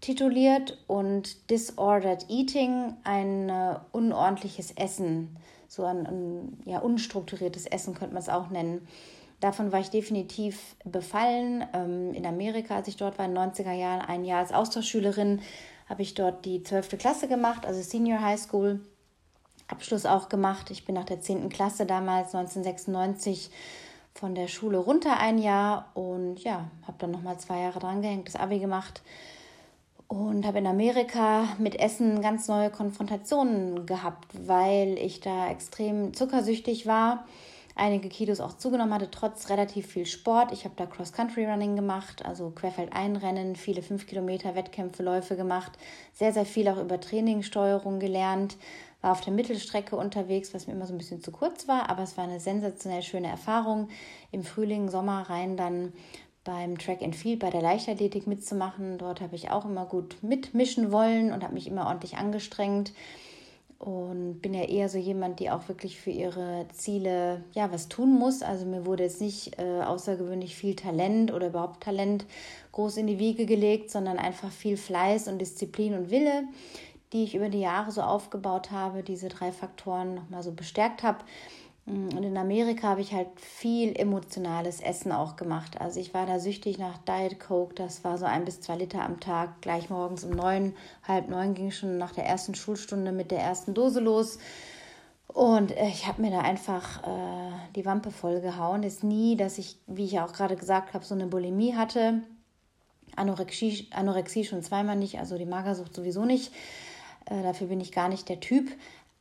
tituliert 0.00 0.78
und 0.86 1.50
Disordered 1.50 2.26
Eating 2.28 2.96
ein 3.04 3.48
äh, 3.48 3.76
unordentliches 3.92 4.72
Essen, 4.72 5.36
so 5.66 5.84
ein, 5.84 6.06
ein 6.06 6.62
ja, 6.64 6.78
unstrukturiertes 6.78 7.66
Essen 7.66 7.94
könnte 7.94 8.14
man 8.14 8.22
es 8.22 8.28
auch 8.28 8.50
nennen. 8.50 8.86
Davon 9.40 9.70
war 9.70 9.80
ich 9.80 9.90
definitiv 9.90 10.76
befallen. 10.84 11.64
Ähm, 11.72 12.12
in 12.14 12.26
Amerika, 12.26 12.76
als 12.76 12.88
ich 12.88 12.96
dort 12.96 13.18
war, 13.18 13.26
in 13.26 13.34
den 13.34 13.52
90er 13.52 13.72
Jahren, 13.72 14.00
ein 14.00 14.24
Jahr 14.24 14.40
als 14.40 14.52
Austauschschülerin, 14.52 15.40
habe 15.88 16.02
ich 16.02 16.14
dort 16.14 16.44
die 16.44 16.62
12. 16.62 16.98
Klasse 16.98 17.28
gemacht, 17.28 17.64
also 17.64 17.80
Senior 17.80 18.20
High 18.20 18.40
School. 18.40 18.80
Abschluss 19.68 20.06
auch 20.06 20.28
gemacht. 20.28 20.70
Ich 20.70 20.86
bin 20.86 20.94
nach 20.94 21.04
der 21.04 21.20
10. 21.20 21.50
Klasse 21.50 21.86
damals 21.86 22.34
1996 22.34 23.50
von 24.14 24.34
der 24.34 24.48
Schule 24.48 24.78
runter 24.78 25.18
ein 25.20 25.38
Jahr 25.38 25.90
und 25.94 26.42
ja, 26.42 26.70
habe 26.86 26.96
dann 26.98 27.10
nochmal 27.10 27.38
zwei 27.38 27.60
Jahre 27.60 27.78
dran 27.78 28.02
gehängt, 28.02 28.26
das 28.26 28.36
Abi 28.36 28.58
gemacht 28.58 29.02
und 30.08 30.46
habe 30.46 30.58
in 30.58 30.66
Amerika 30.66 31.44
mit 31.58 31.78
Essen 31.78 32.22
ganz 32.22 32.48
neue 32.48 32.70
Konfrontationen 32.70 33.84
gehabt, 33.84 34.26
weil 34.46 34.98
ich 34.98 35.20
da 35.20 35.50
extrem 35.50 36.14
zuckersüchtig 36.14 36.86
war, 36.86 37.26
einige 37.76 38.08
Kilos 38.08 38.40
auch 38.40 38.56
zugenommen 38.56 38.94
hatte, 38.94 39.10
trotz 39.10 39.50
relativ 39.50 39.86
viel 39.86 40.06
Sport. 40.06 40.50
Ich 40.52 40.64
habe 40.64 40.74
da 40.76 40.86
Cross-Country-Running 40.86 41.76
gemacht, 41.76 42.24
also 42.24 42.50
Querfeldeinrennen, 42.50 43.54
viele 43.54 43.82
5 43.82 44.06
Kilometer 44.06 44.54
Wettkämpfe, 44.54 45.02
Läufe 45.02 45.36
gemacht, 45.36 45.72
sehr, 46.14 46.32
sehr 46.32 46.46
viel 46.46 46.68
auch 46.68 46.78
über 46.78 46.98
Trainingssteuerung 46.98 48.00
gelernt, 48.00 48.56
war 49.02 49.12
auf 49.12 49.20
der 49.20 49.32
Mittelstrecke 49.32 49.94
unterwegs, 49.94 50.54
was 50.54 50.66
mir 50.66 50.72
immer 50.72 50.86
so 50.86 50.94
ein 50.94 50.98
bisschen 50.98 51.22
zu 51.22 51.30
kurz 51.30 51.68
war, 51.68 51.88
aber 51.88 52.02
es 52.02 52.16
war 52.16 52.24
eine 52.24 52.40
sensationell 52.40 53.02
schöne 53.02 53.28
Erfahrung. 53.28 53.88
Im 54.32 54.42
Frühling, 54.42 54.88
Sommer 54.88 55.30
rein 55.30 55.56
dann 55.56 55.92
beim 56.48 56.78
Track 56.78 57.02
and 57.02 57.14
Field, 57.14 57.40
bei 57.40 57.50
der 57.50 57.60
Leichtathletik 57.60 58.26
mitzumachen. 58.26 58.96
Dort 58.96 59.20
habe 59.20 59.36
ich 59.36 59.50
auch 59.50 59.66
immer 59.66 59.84
gut 59.84 60.16
mitmischen 60.22 60.90
wollen 60.90 61.30
und 61.30 61.44
habe 61.44 61.52
mich 61.52 61.66
immer 61.66 61.86
ordentlich 61.86 62.16
angestrengt 62.16 62.94
und 63.78 64.40
bin 64.40 64.54
ja 64.54 64.62
eher 64.62 64.88
so 64.88 64.96
jemand, 64.96 65.40
die 65.40 65.50
auch 65.50 65.68
wirklich 65.68 66.00
für 66.00 66.08
ihre 66.08 66.64
Ziele 66.72 67.44
ja 67.52 67.70
was 67.70 67.90
tun 67.90 68.18
muss. 68.18 68.40
Also 68.40 68.64
mir 68.64 68.86
wurde 68.86 69.02
jetzt 69.02 69.20
nicht 69.20 69.58
äh, 69.58 69.82
außergewöhnlich 69.82 70.56
viel 70.56 70.74
Talent 70.74 71.34
oder 71.34 71.48
überhaupt 71.48 71.82
Talent 71.82 72.24
groß 72.72 72.96
in 72.96 73.08
die 73.08 73.18
Wiege 73.18 73.44
gelegt, 73.44 73.90
sondern 73.90 74.16
einfach 74.16 74.50
viel 74.50 74.78
Fleiß 74.78 75.28
und 75.28 75.40
Disziplin 75.40 75.92
und 75.92 76.10
Wille, 76.10 76.44
die 77.12 77.24
ich 77.24 77.34
über 77.34 77.50
die 77.50 77.60
Jahre 77.60 77.92
so 77.92 78.00
aufgebaut 78.00 78.70
habe, 78.70 79.02
diese 79.02 79.28
drei 79.28 79.52
Faktoren 79.52 80.14
nochmal 80.14 80.42
so 80.42 80.52
bestärkt 80.52 81.02
habe. 81.02 81.18
Mm, 81.88 82.16
und 82.16 82.22
in 82.22 82.36
Amerika 82.36 82.88
habe 82.88 83.00
ich 83.00 83.14
halt 83.14 83.28
viel 83.40 83.98
emotionales 83.98 84.80
Essen 84.80 85.10
auch 85.10 85.36
gemacht. 85.36 85.80
Also 85.80 85.98
ich 86.00 86.12
war 86.12 86.26
da 86.26 86.38
süchtig 86.38 86.78
nach 86.78 86.98
Diet 86.98 87.40
Coke. 87.40 87.74
Das 87.74 88.04
war 88.04 88.18
so 88.18 88.26
ein 88.26 88.44
bis 88.44 88.60
zwei 88.60 88.76
Liter 88.76 89.02
am 89.02 89.20
Tag. 89.20 89.60
Gleich 89.62 89.88
morgens 89.90 90.24
um 90.24 90.30
neun, 90.30 90.74
halb 91.06 91.28
neun 91.28 91.54
ging 91.54 91.70
schon 91.70 91.98
nach 91.98 92.12
der 92.12 92.26
ersten 92.26 92.54
Schulstunde 92.54 93.12
mit 93.12 93.30
der 93.30 93.40
ersten 93.40 93.74
Dose 93.74 94.00
los. 94.00 94.38
Und 95.28 95.76
äh, 95.76 95.88
ich 95.88 96.06
habe 96.06 96.22
mir 96.22 96.30
da 96.30 96.40
einfach 96.40 97.02
äh, 97.04 97.52
die 97.74 97.86
Wampe 97.86 98.10
voll 98.10 98.40
gehauen. 98.40 98.82
Ist 98.82 99.04
nie, 99.04 99.36
dass 99.36 99.58
ich, 99.58 99.78
wie 99.86 100.04
ich 100.04 100.20
auch 100.20 100.32
gerade 100.32 100.56
gesagt 100.56 100.94
habe, 100.94 101.04
so 101.04 101.14
eine 101.14 101.26
Bulimie 101.26 101.74
hatte. 101.74 102.22
Anorexie, 103.16 103.88
Anorexie 103.92 104.44
schon 104.44 104.62
zweimal 104.62 104.96
nicht, 104.96 105.18
also 105.18 105.38
die 105.38 105.46
Magersucht 105.46 105.94
sowieso 105.94 106.24
nicht. 106.24 106.52
Äh, 107.26 107.42
dafür 107.42 107.66
bin 107.66 107.80
ich 107.80 107.92
gar 107.92 108.08
nicht 108.08 108.28
der 108.28 108.40
Typ. 108.40 108.70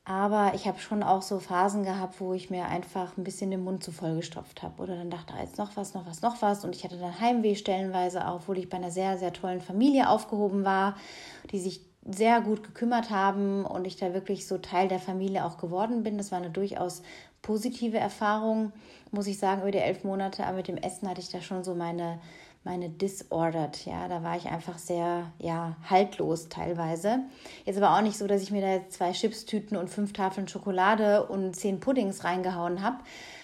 Aber 0.09 0.53
ich 0.55 0.65
habe 0.69 0.79
schon 0.79 1.03
auch 1.03 1.21
so 1.21 1.37
Phasen 1.37 1.83
gehabt, 1.83 2.21
wo 2.21 2.33
ich 2.33 2.49
mir 2.49 2.69
einfach 2.69 3.17
ein 3.17 3.25
bisschen 3.25 3.51
den 3.51 3.65
Mund 3.65 3.83
zu 3.83 3.91
voll 3.91 4.15
gestopft 4.15 4.63
habe. 4.63 4.81
Oder 4.81 4.95
dann 4.95 5.09
dachte, 5.09 5.33
ah, 5.33 5.41
jetzt 5.41 5.57
noch 5.57 5.75
was, 5.75 5.93
noch 5.93 6.07
was, 6.07 6.21
noch 6.21 6.41
was. 6.41 6.63
Und 6.63 6.73
ich 6.73 6.85
hatte 6.85 6.97
dann 6.97 7.19
Heimweh 7.19 7.55
stellenweise, 7.55 8.25
auch, 8.25 8.35
obwohl 8.35 8.57
ich 8.57 8.69
bei 8.69 8.77
einer 8.77 8.89
sehr, 8.89 9.17
sehr 9.17 9.33
tollen 9.33 9.59
Familie 9.59 10.09
aufgehoben 10.09 10.63
war, 10.63 10.95
die 11.51 11.59
sich 11.59 11.81
sehr 12.09 12.39
gut 12.39 12.63
gekümmert 12.63 13.09
haben 13.09 13.65
und 13.65 13.85
ich 13.85 13.97
da 13.97 14.13
wirklich 14.13 14.47
so 14.47 14.57
Teil 14.57 14.87
der 14.87 14.99
Familie 14.99 15.43
auch 15.43 15.57
geworden 15.57 16.03
bin. 16.03 16.17
Das 16.17 16.31
war 16.31 16.37
eine 16.37 16.51
durchaus 16.51 17.01
positive 17.41 17.97
Erfahrung, 17.97 18.71
muss 19.11 19.27
ich 19.27 19.37
sagen, 19.37 19.59
über 19.59 19.71
die 19.71 19.79
elf 19.79 20.05
Monate. 20.05 20.45
Aber 20.45 20.55
mit 20.55 20.69
dem 20.69 20.77
Essen 20.77 21.09
hatte 21.09 21.19
ich 21.19 21.31
da 21.31 21.41
schon 21.41 21.65
so 21.65 21.75
meine, 21.75 22.19
meine 22.67 22.89
Disordered. 22.89 23.85
Ja, 23.85 24.09
da 24.09 24.23
war 24.23 24.35
ich 24.35 24.47
einfach 24.47 24.77
sehr, 24.77 25.31
ja, 25.39 25.77
haltlos 25.89 26.49
teilweise. 26.49 27.19
Jetzt 27.65 27.77
aber 27.77 27.95
auch 27.95 28.01
nicht 28.01 28.17
so, 28.17 28.27
dass 28.27 28.41
ich 28.43 28.51
mir 28.51 28.61
da 28.61 28.73
jetzt 28.73 28.93
zwei 28.93 29.13
Chipstüten 29.13 29.77
und 29.77 29.89
fünf 29.89 30.11
Tafeln 30.11 30.49
Schokolade 30.49 31.25
und 31.27 31.55
zehn 31.55 31.79
Puddings 31.79 32.25
reingehauen 32.25 32.81
habe. 32.81 32.97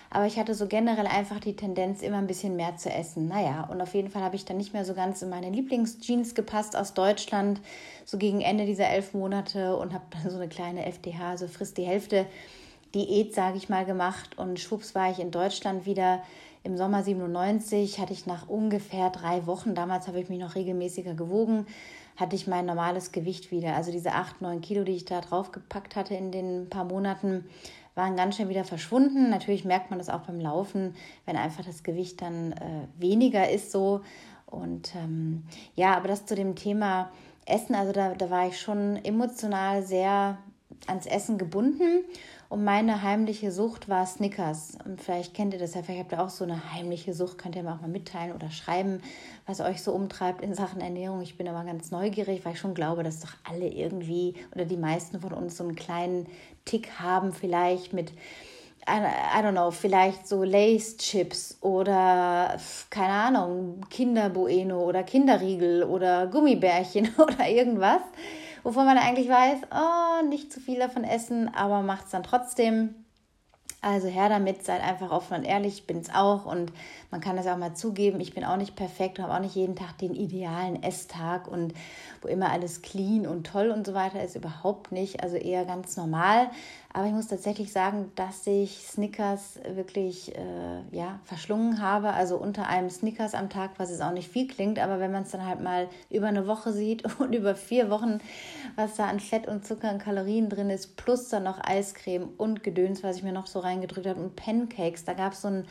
Aber 0.09 0.25
ich 0.25 0.37
hatte 0.37 0.53
so 0.53 0.67
generell 0.67 1.07
einfach 1.07 1.39
die 1.39 1.55
Tendenz, 1.55 2.01
immer 2.01 2.17
ein 2.17 2.27
bisschen 2.27 2.57
mehr 2.57 2.75
zu 2.75 2.91
essen. 2.91 3.29
Naja, 3.29 3.67
und 3.71 3.81
auf 3.81 3.93
jeden 3.93 4.09
Fall 4.09 4.21
habe 4.21 4.35
ich 4.35 4.43
dann 4.43 4.57
nicht 4.57 4.73
mehr 4.73 4.83
so 4.83 4.93
ganz 4.93 5.21
in 5.21 5.29
meine 5.29 5.49
Lieblingsjeans 5.49 6.35
gepasst 6.35 6.75
aus 6.75 6.93
Deutschland, 6.93 7.61
so 8.05 8.17
gegen 8.17 8.41
Ende 8.41 8.65
dieser 8.65 8.89
elf 8.89 9.13
Monate 9.13 9.77
und 9.77 9.93
habe 9.93 10.03
dann 10.11 10.29
so 10.29 10.35
eine 10.35 10.49
kleine 10.49 10.85
FDH, 10.85 11.37
so 11.37 11.47
frisst 11.47 11.77
die 11.77 11.85
Hälfte 11.85 12.25
Diät, 12.93 13.33
sage 13.33 13.57
ich 13.57 13.69
mal, 13.69 13.85
gemacht. 13.85 14.37
Und 14.37 14.59
schwupps 14.59 14.93
war 14.93 15.09
ich 15.09 15.19
in 15.19 15.31
Deutschland 15.31 15.85
wieder. 15.85 16.21
Im 16.65 16.77
Sommer 16.77 17.03
97 17.03 17.99
hatte 17.99 18.13
ich 18.13 18.25
nach 18.25 18.47
ungefähr 18.47 19.09
drei 19.09 19.45
Wochen, 19.47 19.75
damals 19.75 20.07
habe 20.07 20.21
ich 20.21 20.29
mich 20.29 20.39
noch 20.39 20.55
regelmäßiger 20.55 21.13
gewogen, 21.13 21.67
hatte 22.15 22.37
ich 22.37 22.47
mein 22.47 22.65
normales 22.65 23.11
Gewicht 23.11 23.51
wieder. 23.51 23.75
Also 23.75 23.91
diese 23.91 24.13
8, 24.13 24.41
9 24.41 24.61
Kilo, 24.61 24.85
die 24.85 24.93
ich 24.93 25.03
da 25.03 25.19
drauf 25.19 25.51
gepackt 25.51 25.97
hatte 25.97 26.15
in 26.15 26.31
den 26.31 26.69
paar 26.69 26.85
Monaten, 26.85 27.43
waren 27.95 28.15
ganz 28.15 28.35
schnell 28.35 28.47
wieder 28.47 28.63
verschwunden. 28.63 29.29
Natürlich 29.29 29.65
merkt 29.65 29.89
man 29.89 29.99
das 29.99 30.09
auch 30.09 30.21
beim 30.21 30.39
Laufen, 30.39 30.95
wenn 31.25 31.35
einfach 31.35 31.65
das 31.65 31.83
Gewicht 31.83 32.21
dann 32.21 32.53
äh, 32.53 32.87
weniger 32.97 33.49
ist 33.49 33.71
so. 33.71 33.99
Und 34.45 34.95
ähm, 34.95 35.43
ja, 35.75 35.97
aber 35.97 36.07
das 36.07 36.25
zu 36.25 36.35
dem 36.35 36.55
Thema 36.55 37.11
Essen, 37.45 37.75
also 37.75 37.91
da, 37.91 38.13
da 38.13 38.29
war 38.29 38.47
ich 38.47 38.57
schon 38.57 38.95
emotional 39.03 39.83
sehr 39.83 40.37
ans 40.87 41.07
Essen 41.07 41.37
gebunden. 41.37 42.05
Und 42.49 42.63
meine 42.63 43.01
heimliche 43.01 43.51
Sucht 43.51 43.89
war 43.89 44.05
Snickers. 44.05 44.77
Und 44.85 45.01
vielleicht 45.01 45.33
kennt 45.33 45.53
ihr 45.53 45.59
das 45.59 45.73
ja, 45.73 45.81
vielleicht 45.81 46.01
habt 46.01 46.11
ihr 46.11 46.21
auch 46.21 46.29
so 46.29 46.43
eine 46.43 46.73
heimliche 46.73 47.13
Sucht, 47.13 47.37
könnt 47.37 47.55
ihr 47.55 47.63
mir 47.63 47.73
auch 47.73 47.81
mal 47.81 47.89
mitteilen 47.89 48.33
oder 48.33 48.51
schreiben, 48.51 49.01
was 49.47 49.59
euch 49.59 49.81
so 49.81 49.91
umtreibt 49.91 50.41
in 50.41 50.53
Sachen 50.53 50.81
Ernährung. 50.81 51.21
Ich 51.21 51.37
bin 51.37 51.47
aber 51.47 51.63
ganz 51.63 51.91
neugierig, 51.91 52.45
weil 52.45 52.53
ich 52.53 52.59
schon 52.59 52.73
glaube, 52.73 53.03
dass 53.03 53.21
doch 53.21 53.33
alle 53.49 53.67
irgendwie 53.67 54.35
oder 54.53 54.65
die 54.65 54.77
meisten 54.77 55.19
von 55.19 55.33
uns 55.33 55.57
so 55.57 55.63
einen 55.63 55.75
kleinen 55.75 56.27
Tick 56.65 56.99
haben, 56.99 57.33
vielleicht 57.33 57.93
mit, 57.93 58.11
I 58.87 59.39
don't 59.39 59.51
know, 59.51 59.71
vielleicht 59.71 60.27
so 60.27 60.43
Lace 60.43 60.97
Chips 60.97 61.57
oder 61.61 62.57
keine 62.89 63.13
Ahnung, 63.13 63.81
Kinderbueno 63.89 64.83
oder 64.83 65.03
Kinderriegel 65.03 65.83
oder 65.83 66.27
Gummibärchen 66.27 67.09
oder 67.17 67.47
irgendwas 67.47 68.01
wovon 68.63 68.85
man 68.85 68.97
eigentlich 68.97 69.29
weiß, 69.29 69.59
oh, 69.71 70.25
nicht 70.27 70.51
zu 70.51 70.59
viel 70.59 70.79
davon 70.79 71.03
essen, 71.03 71.53
aber 71.53 71.81
macht 71.81 72.05
es 72.05 72.11
dann 72.11 72.23
trotzdem. 72.23 72.95
Also 73.81 74.07
her 74.07 74.29
damit, 74.29 74.63
seid 74.63 74.81
einfach 74.81 75.11
offen 75.11 75.35
und 75.35 75.43
ehrlich, 75.43 75.79
ich 75.79 75.87
bin 75.87 75.99
es 75.99 76.13
auch 76.13 76.45
und 76.45 76.71
man 77.13 77.21
kann 77.21 77.37
das 77.37 77.45
auch 77.45 77.57
mal 77.57 77.75
zugeben, 77.75 78.19
ich 78.19 78.33
bin 78.33 78.43
auch 78.43 78.57
nicht 78.57 78.75
perfekt 78.75 79.19
und 79.19 79.25
habe 79.25 79.35
auch 79.35 79.39
nicht 79.39 79.53
jeden 79.53 79.75
Tag 79.75 79.99
den 79.99 80.15
idealen 80.15 80.81
Esstag 80.81 81.47
und 81.47 81.75
wo 82.23 82.27
immer 82.27 82.51
alles 82.51 82.81
clean 82.81 83.27
und 83.27 83.45
toll 83.45 83.69
und 83.69 83.85
so 83.85 83.93
weiter 83.93 84.23
ist, 84.23 84.35
überhaupt 84.35 84.91
nicht, 84.91 85.21
also 85.21 85.35
eher 85.35 85.63
ganz 85.63 85.95
normal. 85.95 86.49
Aber 86.91 87.07
ich 87.07 87.13
muss 87.13 87.27
tatsächlich 87.27 87.71
sagen, 87.71 88.11
dass 88.15 88.45
ich 88.45 88.85
Snickers 88.87 89.59
wirklich 89.75 90.35
äh, 90.35 90.81
ja, 90.91 91.19
verschlungen 91.23 91.81
habe. 91.81 92.13
Also 92.13 92.37
unter 92.37 92.67
einem 92.67 92.91
Snickers 92.91 93.33
am 93.33 93.49
Tag, 93.49 93.71
was 93.77 93.89
jetzt 93.89 94.03
auch 94.03 94.11
nicht 94.11 94.29
viel 94.29 94.47
klingt, 94.47 94.77
aber 94.77 94.99
wenn 94.99 95.11
man 95.11 95.23
es 95.23 95.31
dann 95.31 95.45
halt 95.45 95.59
mal 95.59 95.87
über 96.11 96.27
eine 96.27 96.45
Woche 96.45 96.71
sieht 96.71 97.03
und 97.19 97.33
über 97.33 97.55
vier 97.55 97.89
Wochen, 97.89 98.19
was 98.75 98.95
da 98.95 99.05
an 99.05 99.19
Fett 99.19 99.47
und 99.47 99.65
Zucker 99.65 99.91
und 99.91 99.99
Kalorien 99.99 100.49
drin 100.49 100.69
ist, 100.69 100.95
plus 100.95 101.29
dann 101.29 101.43
noch 101.43 101.59
Eiscreme 101.63 102.29
und 102.37 102.63
Gedöns, 102.63 103.03
was 103.03 103.17
ich 103.17 103.23
mir 103.23 103.33
noch 103.33 103.47
so 103.47 103.59
reingedrückt 103.59 104.07
habe 104.07 104.21
und 104.21 104.35
Pancakes. 104.35 105.03
Da 105.03 105.13
gab 105.13 105.33
es 105.33 105.41
so 105.41 105.47
ein 105.47 105.67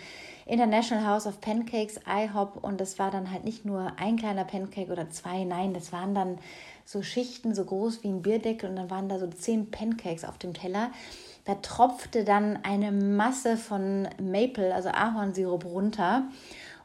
International 0.46 1.06
House 1.06 1.26
of 1.26 1.40
Pancakes, 1.40 2.00
IHOP 2.06 2.62
und 2.62 2.80
das 2.80 2.98
war 2.98 3.10
dann 3.10 3.30
halt 3.30 3.44
nicht 3.44 3.64
nur 3.64 3.92
ein 3.96 4.16
kleiner 4.16 4.44
Pancake 4.44 4.90
oder 4.90 5.10
zwei, 5.10 5.44
nein, 5.44 5.74
das 5.74 5.92
waren 5.92 6.14
dann 6.14 6.38
so 6.84 7.02
Schichten 7.02 7.54
so 7.54 7.64
groß 7.64 8.02
wie 8.02 8.08
ein 8.08 8.22
Bierdeckel 8.22 8.68
und 8.68 8.76
dann 8.76 8.90
waren 8.90 9.08
da 9.08 9.18
so 9.18 9.26
zehn 9.28 9.70
Pancakes 9.70 10.24
auf 10.24 10.38
dem 10.38 10.54
Teller. 10.54 10.90
Da 11.44 11.56
tropfte 11.56 12.24
dann 12.24 12.58
eine 12.62 12.92
Masse 12.92 13.56
von 13.56 14.08
Maple, 14.20 14.74
also 14.74 14.90
Ahornsirup 14.90 15.64
runter 15.64 16.24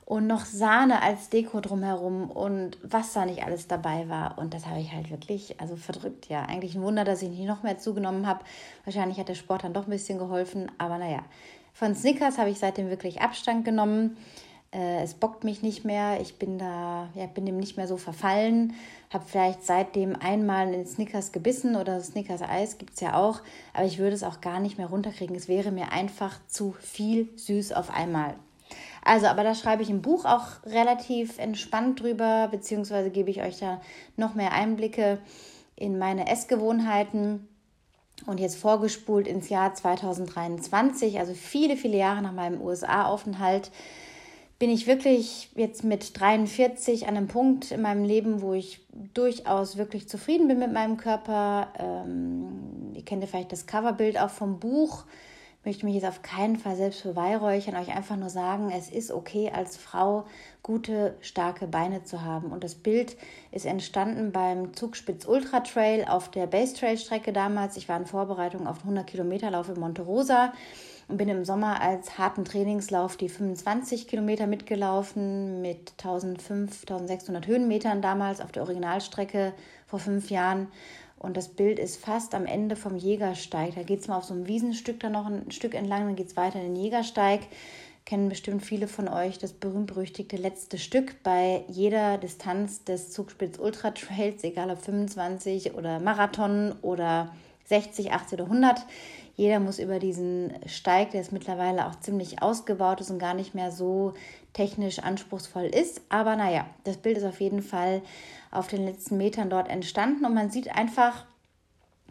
und 0.08 0.26
noch 0.26 0.46
Sahne 0.46 1.02
als 1.02 1.30
Deko 1.30 1.60
drumherum 1.60 2.32
und 2.32 2.78
was 2.82 3.12
da 3.12 3.26
nicht 3.26 3.44
alles 3.44 3.68
dabei 3.68 4.08
war. 4.08 4.38
Und 4.38 4.54
das 4.54 4.66
habe 4.66 4.80
ich 4.80 4.94
halt 4.94 5.12
wirklich, 5.12 5.60
also 5.60 5.76
verdrückt, 5.76 6.30
ja. 6.30 6.44
Eigentlich 6.44 6.76
ein 6.76 6.82
Wunder, 6.82 7.04
dass 7.04 7.22
ich 7.22 7.30
nicht 7.30 7.46
noch 7.46 7.62
mehr 7.62 7.78
zugenommen 7.78 8.26
habe. 8.26 8.40
Wahrscheinlich 8.86 9.20
hat 9.20 9.28
der 9.28 9.36
Sport 9.36 9.66
dann 9.66 9.74
doch 9.74 9.86
ein 9.86 9.90
bisschen 9.90 10.18
geholfen, 10.18 10.72
aber 10.78 10.98
naja. 10.98 11.24
Von 11.78 11.94
Snickers 11.94 12.40
habe 12.40 12.50
ich 12.50 12.58
seitdem 12.58 12.90
wirklich 12.90 13.22
Abstand 13.22 13.64
genommen. 13.64 14.18
Äh, 14.74 15.04
es 15.04 15.14
bockt 15.14 15.44
mich 15.44 15.62
nicht 15.62 15.86
mehr. 15.86 16.20
Ich 16.20 16.40
bin 16.40 16.58
da, 16.58 17.10
ja, 17.14 17.28
bin 17.28 17.46
dem 17.46 17.58
nicht 17.58 17.78
mehr 17.78 17.88
so 17.88 17.98
verfallen. 17.98 18.74
Habe 19.14 19.26
vielleicht 19.28 19.64
seitdem 19.64 20.16
einmal 20.16 20.74
in 20.74 20.88
Snickers 20.88 21.32
gebissen 21.32 21.76
oder 21.76 22.02
Snickers 22.02 22.42
Eis 22.42 22.80
gibt 22.80 22.96
es 22.96 23.02
ja 23.02 23.14
auch, 23.14 23.42
aber 23.76 23.86
ich 23.86 24.00
würde 24.00 24.16
es 24.16 24.24
auch 24.24 24.42
gar 24.42 24.60
nicht 24.60 24.80
mehr 24.80 24.88
runterkriegen. 24.88 25.36
Es 25.36 25.48
wäre 25.48 25.70
mir 25.70 25.92
einfach 25.92 26.40
zu 26.48 26.72
viel 26.80 27.30
süß 27.38 27.74
auf 27.74 27.94
einmal. 27.94 28.34
Also, 29.04 29.28
aber 29.28 29.44
da 29.44 29.54
schreibe 29.54 29.84
ich 29.84 29.92
im 29.92 30.02
Buch 30.02 30.26
auch 30.26 30.66
relativ 30.66 31.38
entspannt 31.38 32.02
drüber, 32.02 32.48
beziehungsweise 32.50 33.12
gebe 33.12 33.30
ich 33.30 33.44
euch 33.44 33.60
da 33.60 33.82
noch 34.16 34.34
mehr 34.34 34.52
Einblicke 34.52 35.20
in 35.76 36.00
meine 36.00 36.28
Essgewohnheiten. 36.28 37.48
Und 38.28 38.42
jetzt 38.42 38.58
vorgespult 38.58 39.26
ins 39.26 39.48
Jahr 39.48 39.74
2023, 39.74 41.18
also 41.18 41.34
viele, 41.34 41.78
viele 41.78 41.98
Jahre 41.98 42.22
nach 42.22 42.34
meinem 42.34 42.62
USA-Aufenthalt, 42.62 43.72
bin 44.60 44.70
ich 44.70 44.86
wirklich 44.86 45.50
jetzt 45.56 45.86
mit 45.86 46.20
43 46.20 47.08
an 47.08 47.16
einem 47.16 47.30
Punkt 47.30 47.72
in 47.72 47.82
meinem 47.82 48.04
Leben, 48.04 48.42
wo 48.42 48.54
ich 48.54 48.82
durchaus 49.14 49.78
wirklich 49.78 50.10
zufrieden 50.10 50.50
bin 50.50 50.60
mit 50.60 50.74
meinem 50.74 50.98
Körper. 50.98 51.70
Ähm, 51.80 52.92
ihr 52.96 53.06
kennt 53.06 53.22
ja 53.22 53.28
vielleicht 53.28 53.54
das 53.54 53.66
Coverbild 53.66 54.20
auch 54.20 54.32
vom 54.32 54.60
Buch. 54.60 55.06
Ich 55.68 55.74
möchte 55.74 55.86
mich 55.86 55.96
jetzt 55.96 56.08
auf 56.08 56.22
keinen 56.22 56.56
Fall 56.56 56.78
selbst 56.78 57.04
beweihräuchern, 57.04 57.76
euch 57.76 57.94
einfach 57.94 58.16
nur 58.16 58.30
sagen, 58.30 58.72
es 58.72 58.90
ist 58.90 59.12
okay, 59.12 59.52
als 59.54 59.76
Frau 59.76 60.24
gute, 60.64 61.18
starke 61.20 61.68
Beine 61.68 62.06
zu 62.06 62.24
haben. 62.24 62.54
Und 62.54 62.64
das 62.64 62.74
Bild 62.74 63.18
ist 63.52 63.66
entstanden 63.66 64.32
beim 64.32 64.74
Zugspitz 64.74 65.26
Ultra 65.26 65.60
Trail 65.60 66.06
auf 66.08 66.32
der 66.32 66.48
Base 66.48 66.74
Trail 66.74 66.98
Strecke 66.98 67.34
damals. 67.34 67.76
Ich 67.76 67.90
war 67.90 68.00
in 68.00 68.06
Vorbereitung 68.06 68.66
auf 68.66 68.78
einen 68.78 68.98
100 68.98 69.08
Kilometer 69.08 69.52
Lauf 69.52 69.68
in 69.68 69.78
Monte 69.78 70.04
Rosa 70.04 70.54
und 71.10 71.18
bin 71.18 71.28
im 71.28 71.44
Sommer 71.44 71.82
als 71.82 72.18
harten 72.18 72.46
Trainingslauf 72.46 73.18
die 73.18 73.28
25 73.28 74.08
Kilometer 74.08 74.48
mitgelaufen 74.48 75.62
mit 75.62 75.96
1500, 75.98 76.92
1600 76.92 77.46
Höhenmetern 77.46 78.02
damals 78.02 78.40
auf 78.40 78.54
der 78.54 78.64
Originalstrecke 78.64 79.52
vor 79.86 80.00
fünf 80.00 80.30
Jahren. 80.30 80.70
Und 81.20 81.36
das 81.36 81.50
Bild 81.50 81.80
ist 81.80 81.98
fast 81.98 82.36
am 82.36 82.46
Ende 82.46 82.76
vom 82.76 82.96
Jägersteig. 82.96 83.76
Da 83.76 83.84
geht 83.84 84.02
es 84.02 84.08
mal 84.08 84.18
auf 84.18 84.26
so 84.26 84.34
einem 84.34 84.48
Wiesenstück 84.48 85.00
dann 85.00 85.14
noch 85.14 85.26
ein 85.26 85.52
Stück 85.52 85.74
entlang, 85.74 86.06
dann 86.06 86.16
geht 86.16 86.28
es 86.28 86.38
weiter 86.38 86.60
in 86.60 86.74
den 86.74 86.84
Jägersteig. 86.84 87.42
Kennen 88.06 88.30
bestimmt 88.30 88.64
viele 88.64 88.88
von 88.88 89.10
euch 89.10 89.38
das 89.38 89.52
berühmt-berüchtigte 89.52 90.38
letzte 90.38 90.78
Stück 90.78 91.22
bei 91.24 91.66
jeder 91.68 92.18
Distanz 92.18 92.86
des 92.86 93.12
Zugspitz 93.12 93.60
Ultra 93.60 93.92
Trails, 93.92 94.44
egal 94.46 94.70
ob 94.70 94.80
25 94.80 95.74
oder 95.74 96.00
Marathon 96.00 96.74
oder 96.82 97.36
60, 97.66 98.14
80 98.14 98.40
oder 98.40 98.44
100. 98.46 98.86
Jeder 99.36 99.60
muss 99.60 99.78
über 99.78 100.00
diesen 100.00 100.54
Steig, 100.66 101.12
der 101.12 101.22
ist 101.22 101.34
mittlerweile 101.34 101.88
auch 101.88 102.00
ziemlich 102.00 102.42
ausgebaut 102.42 103.02
ist 103.02 103.12
und 103.12 103.20
gar 103.20 103.34
nicht 103.34 103.54
mehr 103.54 103.72
so 103.72 104.14
technisch 104.58 105.00
anspruchsvoll 105.00 105.66
ist. 105.66 106.02
Aber 106.10 106.36
naja, 106.36 106.66
das 106.84 106.98
Bild 106.98 107.18
ist 107.18 107.24
auf 107.24 107.40
jeden 107.40 107.62
Fall 107.62 108.02
auf 108.52 108.68
den 108.68 108.84
letzten 108.84 109.18
Metern 109.18 109.50
dort 109.50 109.70
entstanden 109.70 110.26
und 110.26 110.34
man 110.34 110.50
sieht 110.50 110.76
einfach, 110.76 111.26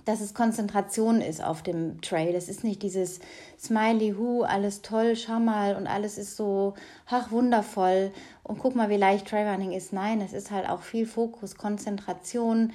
dass 0.04 0.20
es 0.20 0.34
Konzentration 0.34 1.20
ist 1.20 1.42
auf 1.42 1.64
dem 1.64 2.00
Trail. 2.00 2.36
Es 2.36 2.48
ist 2.48 2.62
nicht 2.62 2.82
dieses 2.82 3.18
Smiley, 3.58 4.14
hu, 4.16 4.44
alles 4.44 4.80
toll, 4.82 5.16
schau 5.16 5.40
mal 5.40 5.74
und 5.74 5.88
alles 5.88 6.16
ist 6.16 6.36
so, 6.36 6.74
ach, 7.06 7.32
wundervoll 7.32 8.12
und 8.44 8.60
guck 8.60 8.76
mal, 8.76 8.88
wie 8.88 8.96
leicht 8.96 9.26
Trailrunning 9.26 9.72
ist. 9.72 9.92
Nein, 9.92 10.20
es 10.20 10.32
ist 10.32 10.52
halt 10.52 10.68
auch 10.68 10.82
viel 10.82 11.06
Fokus, 11.06 11.56
Konzentration, 11.56 12.72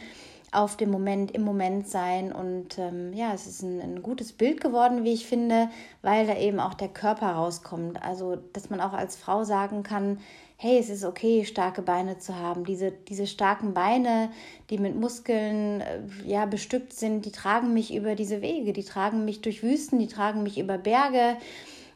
auf 0.51 0.75
dem 0.75 0.91
Moment, 0.91 1.31
im 1.31 1.43
Moment 1.43 1.87
sein. 1.87 2.33
Und 2.33 2.77
ähm, 2.77 3.13
ja, 3.13 3.33
es 3.33 3.47
ist 3.47 3.61
ein, 3.61 3.81
ein, 3.81 4.03
gutes 4.03 4.33
Bild 4.33 4.59
geworden, 4.59 5.03
wie 5.03 5.13
ich 5.13 5.25
finde, 5.25 5.69
weil 6.01 6.27
da 6.27 6.37
eben 6.37 6.59
auch 6.59 6.73
der 6.73 6.89
Körper 6.89 7.31
rauskommt. 7.31 8.03
Also, 8.03 8.37
dass 8.53 8.69
man 8.69 8.81
auch 8.81 8.93
als 8.93 9.15
Frau 9.15 9.45
sagen 9.45 9.83
kann, 9.83 10.19
hey, 10.57 10.77
es 10.77 10.89
ist 10.89 11.05
okay, 11.05 11.43
starke 11.45 11.81
Beine 11.81 12.19
zu 12.19 12.35
haben. 12.35 12.65
Diese, 12.65 12.91
diese 12.91 13.25
starken 13.25 13.73
Beine, 13.73 14.29
die 14.69 14.77
mit 14.77 14.95
Muskeln 14.95 15.81
äh, 15.81 16.01
ja, 16.25 16.45
bestückt 16.45 16.93
sind, 16.93 17.25
die 17.25 17.31
tragen 17.31 17.73
mich 17.73 17.95
über 17.95 18.13
diese 18.13 18.41
Wege, 18.41 18.73
die 18.73 18.83
tragen 18.83 19.25
mich 19.25 19.41
durch 19.41 19.63
Wüsten, 19.63 19.97
die 19.97 20.07
tragen 20.07 20.43
mich 20.43 20.59
über 20.59 20.77
Berge. 20.77 21.37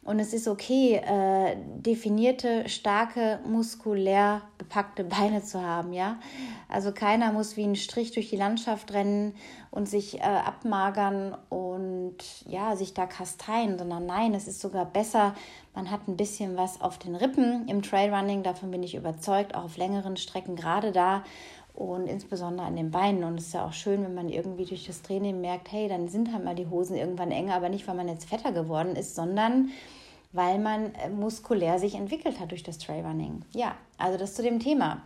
Und 0.05 0.19
es 0.19 0.33
ist 0.33 0.47
okay, 0.47 0.97
äh, 0.97 1.57
definierte, 1.77 2.69
starke, 2.69 3.39
muskulär 3.43 4.43
bepackte 4.59 5.03
Beine 5.03 5.43
zu 5.43 5.59
haben, 5.59 5.93
ja. 5.93 6.19
Also 6.69 6.91
keiner 6.91 7.31
muss 7.31 7.57
wie 7.57 7.63
ein 7.63 7.75
Strich 7.75 8.11
durch 8.11 8.29
die 8.29 8.35
Landschaft 8.35 8.93
rennen 8.93 9.33
und 9.71 9.89
sich 9.89 10.19
äh, 10.19 10.21
abmagern 10.21 11.35
und 11.49 12.17
ja, 12.45 12.75
sich 12.75 12.93
da 12.93 13.07
kasteien, 13.07 13.79
sondern 13.79 14.05
nein, 14.05 14.35
es 14.35 14.47
ist 14.47 14.61
sogar 14.61 14.85
besser, 14.85 15.33
man 15.73 15.89
hat 15.89 16.07
ein 16.07 16.17
bisschen 16.17 16.55
was 16.55 16.81
auf 16.81 16.99
den 16.99 17.15
Rippen 17.15 17.67
im 17.67 17.81
Trailrunning, 17.81 18.43
davon 18.43 18.69
bin 18.69 18.83
ich 18.83 18.93
überzeugt, 18.93 19.55
auch 19.55 19.63
auf 19.63 19.77
längeren 19.77 20.17
Strecken, 20.17 20.55
gerade 20.55 20.91
da 20.91 21.23
und 21.73 22.05
insbesondere 22.05 22.67
an 22.67 22.75
den 22.75 22.91
Beinen. 22.91 23.23
Und 23.23 23.39
es 23.39 23.47
ist 23.47 23.53
ja 23.53 23.65
auch 23.65 23.73
schön, 23.73 24.03
wenn 24.03 24.13
man 24.13 24.29
irgendwie 24.29 24.65
durch 24.65 24.85
das 24.85 25.01
Training 25.01 25.41
merkt, 25.41 25.71
hey, 25.71 25.87
dann 25.87 26.07
sind 26.09 26.31
halt 26.31 26.45
mal 26.45 26.55
die 26.55 26.67
Hosen 26.67 26.95
irgendwann 26.95 27.31
enger, 27.31 27.55
aber 27.55 27.69
nicht, 27.69 27.87
weil 27.87 27.95
man 27.95 28.07
jetzt 28.07 28.29
fetter 28.29 28.51
geworden 28.51 28.95
ist, 28.95 29.15
sondern 29.15 29.71
weil 30.35 30.59
man 30.59 30.93
äh, 30.95 31.09
muskulär 31.09 31.79
sich 31.79 31.95
entwickelt 31.95 32.39
hat 32.39 32.51
durch 32.51 32.63
das 32.63 32.77
Trailrunning. 32.77 33.41
Ja, 33.53 33.75
also 33.97 34.17
das 34.17 34.35
zu 34.35 34.43
dem 34.43 34.59
Thema. 34.59 35.01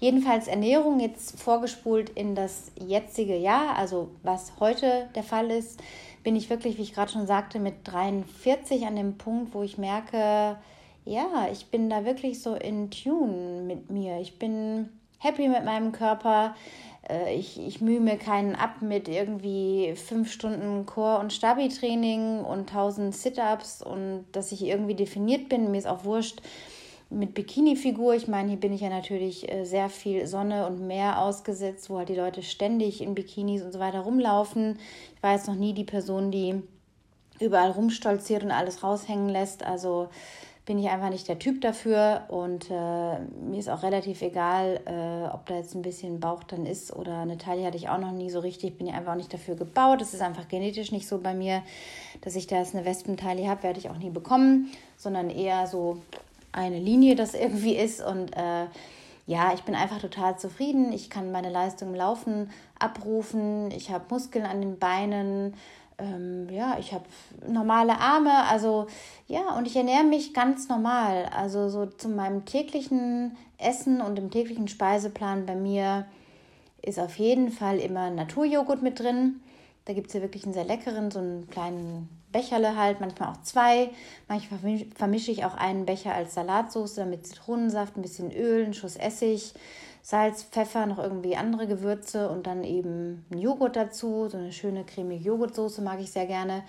Jedenfalls 0.00 0.48
Ernährung 0.48 1.00
jetzt 1.00 1.40
vorgespult 1.40 2.10
in 2.10 2.34
das 2.34 2.72
jetzige 2.78 3.36
Jahr, 3.36 3.76
also 3.76 4.10
was 4.22 4.52
heute 4.58 5.08
der 5.14 5.22
Fall 5.22 5.50
ist, 5.50 5.80
bin 6.24 6.36
ich 6.36 6.50
wirklich, 6.50 6.78
wie 6.78 6.82
ich 6.82 6.94
gerade 6.94 7.12
schon 7.12 7.26
sagte, 7.26 7.58
mit 7.58 7.74
43 7.84 8.86
an 8.86 8.96
dem 8.96 9.18
Punkt, 9.18 9.54
wo 9.54 9.62
ich 9.62 9.78
merke, 9.78 10.56
ja, 11.04 11.48
ich 11.50 11.66
bin 11.66 11.90
da 11.90 12.04
wirklich 12.04 12.42
so 12.42 12.54
in 12.54 12.90
Tune 12.90 13.62
mit 13.62 13.90
mir. 13.90 14.20
Ich 14.20 14.38
bin 14.38 14.88
happy 15.18 15.48
mit 15.48 15.64
meinem 15.64 15.92
Körper. 15.92 16.54
Äh, 17.08 17.34
ich, 17.34 17.60
ich 17.60 17.80
mühe 17.80 18.00
mir 18.00 18.16
keinen 18.16 18.54
ab 18.54 18.82
mit 18.82 19.08
irgendwie 19.08 19.94
fünf 19.96 20.32
Stunden 20.32 20.86
Core- 20.86 21.20
und 21.20 21.32
Stabi-Training 21.32 22.40
und 22.40 22.70
tausend 22.70 23.14
Sit-Ups 23.14 23.82
und 23.82 24.24
dass 24.32 24.52
ich 24.52 24.64
irgendwie 24.64 24.94
definiert 24.94 25.48
bin. 25.48 25.70
Mir 25.70 25.78
ist 25.78 25.86
auch 25.86 26.04
wurscht 26.04 26.42
mit 27.10 27.34
Bikini-Figur. 27.34 28.14
Ich 28.14 28.28
meine, 28.28 28.50
hier 28.50 28.60
bin 28.60 28.72
ich 28.72 28.80
ja 28.80 28.88
natürlich 28.88 29.50
äh, 29.50 29.64
sehr 29.64 29.88
viel 29.88 30.26
Sonne 30.26 30.66
und 30.66 30.86
Meer 30.86 31.20
ausgesetzt, 31.20 31.90
wo 31.90 31.98
halt 31.98 32.08
die 32.08 32.14
Leute 32.14 32.42
ständig 32.42 33.02
in 33.02 33.14
Bikinis 33.14 33.62
und 33.62 33.72
so 33.72 33.78
weiter 33.78 34.00
rumlaufen. 34.00 34.78
Ich 35.16 35.22
war 35.22 35.34
jetzt 35.34 35.48
noch 35.48 35.54
nie 35.54 35.74
die 35.74 35.84
Person, 35.84 36.30
die 36.30 36.62
überall 37.40 37.70
rumstolziert 37.70 38.44
und 38.44 38.50
alles 38.50 38.82
raushängen 38.82 39.28
lässt. 39.28 39.64
Also 39.64 40.08
bin 40.64 40.78
ich 40.78 40.88
einfach 40.88 41.10
nicht 41.10 41.26
der 41.26 41.40
Typ 41.40 41.60
dafür 41.60 42.22
und 42.28 42.70
äh, 42.70 43.18
mir 43.18 43.58
ist 43.58 43.68
auch 43.68 43.82
relativ 43.82 44.22
egal, 44.22 44.80
äh, 44.86 45.34
ob 45.34 45.46
da 45.46 45.56
jetzt 45.56 45.74
ein 45.74 45.82
bisschen 45.82 46.20
Bauch 46.20 46.44
dann 46.44 46.66
ist 46.66 46.94
oder 46.94 47.18
eine 47.18 47.36
Taille 47.36 47.66
hatte 47.66 47.76
ich 47.76 47.88
auch 47.88 47.98
noch 47.98 48.12
nie 48.12 48.30
so 48.30 48.38
richtig, 48.38 48.78
bin 48.78 48.86
ich 48.86 48.94
einfach 48.94 49.12
auch 49.12 49.16
nicht 49.16 49.32
dafür 49.32 49.56
gebaut. 49.56 50.00
Das 50.00 50.14
ist 50.14 50.22
einfach 50.22 50.46
genetisch 50.46 50.92
nicht 50.92 51.08
so 51.08 51.18
bei 51.18 51.34
mir, 51.34 51.62
dass 52.20 52.36
ich 52.36 52.46
da 52.46 52.58
jetzt 52.58 52.76
eine 52.76 52.84
Wespentaille 52.84 53.48
habe, 53.48 53.64
werde 53.64 53.80
ich 53.80 53.90
auch 53.90 53.98
nie 53.98 54.10
bekommen, 54.10 54.70
sondern 54.96 55.30
eher 55.30 55.66
so 55.66 55.98
eine 56.52 56.78
Linie 56.78 57.16
das 57.16 57.34
irgendwie 57.34 57.74
ist 57.74 58.00
und 58.00 58.36
äh, 58.36 58.66
ja, 59.26 59.54
ich 59.54 59.62
bin 59.62 59.74
einfach 59.74 60.00
total 60.00 60.36
zufrieden. 60.38 60.92
Ich 60.92 61.08
kann 61.08 61.30
meine 61.30 61.48
Leistung 61.48 61.90
im 61.90 61.94
Laufen 61.94 62.50
abrufen. 62.78 63.70
Ich 63.70 63.90
habe 63.90 64.04
Muskeln 64.10 64.44
an 64.44 64.60
den 64.60 64.78
Beinen 64.78 65.54
ähm, 66.02 66.48
ja, 66.50 66.76
ich 66.78 66.92
habe 66.92 67.04
normale 67.46 67.98
Arme, 67.98 68.44
also 68.48 68.86
ja, 69.28 69.56
und 69.56 69.66
ich 69.66 69.76
ernähre 69.76 70.04
mich 70.04 70.34
ganz 70.34 70.68
normal. 70.68 71.30
Also 71.34 71.68
so 71.68 71.86
zu 71.86 72.08
meinem 72.08 72.44
täglichen 72.44 73.36
Essen 73.58 74.00
und 74.00 74.18
im 74.18 74.30
täglichen 74.30 74.68
Speiseplan 74.68 75.46
bei 75.46 75.54
mir 75.54 76.06
ist 76.82 76.98
auf 76.98 77.16
jeden 77.16 77.50
Fall 77.50 77.78
immer 77.78 78.10
Naturjoghurt 78.10 78.82
mit 78.82 78.98
drin. 78.98 79.40
Da 79.84 79.92
gibt 79.92 80.08
es 80.08 80.14
ja 80.14 80.20
wirklich 80.20 80.44
einen 80.44 80.54
sehr 80.54 80.64
leckeren, 80.64 81.10
so 81.10 81.20
einen 81.20 81.48
kleinen 81.48 82.08
Becherle 82.32 82.76
halt, 82.76 83.00
manchmal 83.00 83.30
auch 83.30 83.42
zwei. 83.42 83.90
Manchmal 84.28 84.60
vermische 84.94 85.30
ich 85.30 85.44
auch 85.44 85.54
einen 85.54 85.86
Becher 85.86 86.14
als 86.14 86.34
Salatsauce 86.34 86.98
mit 87.06 87.26
Zitronensaft, 87.26 87.96
ein 87.96 88.02
bisschen 88.02 88.32
Öl, 88.32 88.64
einen 88.64 88.74
Schuss 88.74 88.96
Essig 88.96 89.54
Salz, 90.02 90.42
Pfeffer, 90.42 90.86
noch 90.86 90.98
irgendwie 90.98 91.36
andere 91.36 91.68
Gewürze 91.68 92.28
und 92.28 92.46
dann 92.48 92.64
eben 92.64 93.24
ein 93.30 93.38
Joghurt 93.38 93.76
dazu. 93.76 94.28
So 94.28 94.36
eine 94.36 94.52
schöne 94.52 94.84
cremige 94.84 95.22
Joghurtsoße 95.22 95.80
mag 95.80 96.00
ich 96.00 96.10
sehr 96.10 96.26
gerne. 96.26 96.64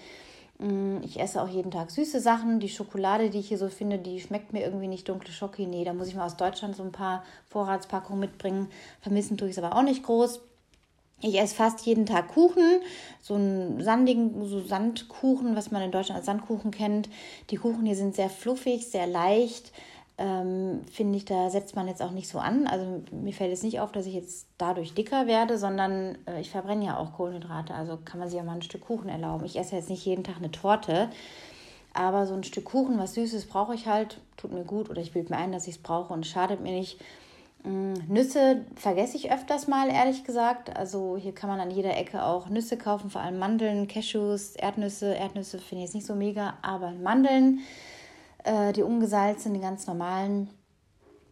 Mm, 0.59 0.97
ich 1.01 1.19
esse 1.19 1.41
auch 1.41 1.47
jeden 1.47 1.71
Tag 1.71 1.89
süße 1.89 2.19
Sachen. 2.19 2.59
Die 2.59 2.69
Schokolade, 2.69 3.31
die 3.31 3.39
ich 3.39 3.47
hier 3.47 3.57
so 3.57 3.69
finde, 3.69 3.97
die 3.97 4.19
schmeckt 4.19 4.53
mir 4.53 4.63
irgendwie 4.63 4.87
nicht 4.87 5.09
dunkle 5.09 5.33
Schoki. 5.33 5.65
Nee, 5.65 5.83
da 5.83 5.93
muss 5.93 6.07
ich 6.07 6.15
mal 6.15 6.27
aus 6.27 6.37
Deutschland 6.37 6.75
so 6.75 6.83
ein 6.83 6.91
paar 6.91 7.23
Vorratspackungen 7.49 8.19
mitbringen. 8.19 8.69
Vermissen 9.01 9.35
tue 9.35 9.49
ich 9.49 9.57
es 9.57 9.63
aber 9.63 9.75
auch 9.75 9.83
nicht 9.83 10.03
groß. 10.03 10.39
Ich 11.21 11.39
esse 11.39 11.55
fast 11.55 11.85
jeden 11.85 12.05
Tag 12.05 12.27
Kuchen, 12.27 12.81
so 13.21 13.35
einen 13.35 13.81
sandigen, 13.81 14.45
so 14.45 14.61
Sandkuchen, 14.61 15.55
was 15.55 15.71
man 15.71 15.81
in 15.81 15.91
Deutschland 15.91 16.17
als 16.17 16.25
Sandkuchen 16.25 16.69
kennt. 16.69 17.09
Die 17.49 17.55
Kuchen 17.55 17.85
hier 17.85 17.95
sind 17.95 18.13
sehr 18.13 18.29
fluffig, 18.29 18.85
sehr 18.87 19.07
leicht 19.07 19.71
ähm, 20.17 20.81
finde 20.91 21.17
ich, 21.17 21.25
da 21.25 21.49
setzt 21.49 21.75
man 21.75 21.87
jetzt 21.87 22.01
auch 22.01 22.11
nicht 22.11 22.27
so 22.27 22.37
an. 22.37 22.67
Also 22.67 23.03
mir 23.11 23.33
fällt 23.33 23.51
es 23.51 23.63
nicht 23.63 23.79
auf, 23.79 23.91
dass 23.91 24.05
ich 24.05 24.13
jetzt 24.13 24.47
dadurch 24.57 24.93
dicker 24.93 25.25
werde, 25.25 25.57
sondern 25.57 26.17
äh, 26.27 26.39
ich 26.39 26.51
verbrenne 26.51 26.85
ja 26.85 26.97
auch 26.97 27.13
Kohlenhydrate. 27.13 27.73
Also 27.73 27.97
kann 28.03 28.19
man 28.19 28.29
sich 28.29 28.39
auch 28.39 28.45
mal 28.45 28.55
ein 28.55 28.61
Stück 28.61 28.81
Kuchen 28.81 29.09
erlauben. 29.09 29.45
Ich 29.45 29.57
esse 29.57 29.75
jetzt 29.75 29.89
nicht 29.89 30.05
jeden 30.05 30.23
Tag 30.23 30.37
eine 30.37 30.51
Torte, 30.51 31.09
aber 31.93 32.27
so 32.27 32.35
ein 32.35 32.43
Stück 32.43 32.65
Kuchen, 32.65 32.99
was 32.99 33.15
Süßes, 33.15 33.45
brauche 33.45 33.73
ich 33.73 33.87
halt, 33.87 34.19
tut 34.37 34.51
mir 34.51 34.63
gut 34.63 34.89
oder 34.89 35.01
ich 35.01 35.13
bilde 35.13 35.33
mir 35.33 35.39
ein, 35.39 35.51
dass 35.51 35.67
ich 35.67 35.75
es 35.75 35.81
brauche 35.81 36.13
und 36.13 36.27
schadet 36.27 36.61
mir 36.61 36.73
nicht. 36.73 36.99
Mm, 37.63 37.93
Nüsse 38.07 38.65
vergesse 38.75 39.17
ich 39.17 39.31
öfters 39.31 39.67
mal, 39.67 39.89
ehrlich 39.89 40.23
gesagt. 40.23 40.75
Also 40.77 41.17
hier 41.17 41.33
kann 41.33 41.49
man 41.49 41.59
an 41.59 41.71
jeder 41.71 41.97
Ecke 41.97 42.23
auch 42.23 42.49
Nüsse 42.49 42.77
kaufen, 42.77 43.09
vor 43.09 43.21
allem 43.21 43.39
Mandeln, 43.39 43.87
Cashews, 43.87 44.55
Erdnüsse. 44.55 45.15
Erdnüsse 45.15 45.57
finde 45.57 45.83
ich 45.83 45.87
jetzt 45.89 45.95
nicht 45.95 46.05
so 46.05 46.13
mega, 46.13 46.55
aber 46.61 46.91
Mandeln 46.91 47.61
äh, 48.43 48.73
die 48.73 48.83
ungesalzenen, 48.83 49.55
die 49.55 49.65
ganz 49.65 49.87
normalen, 49.87 50.49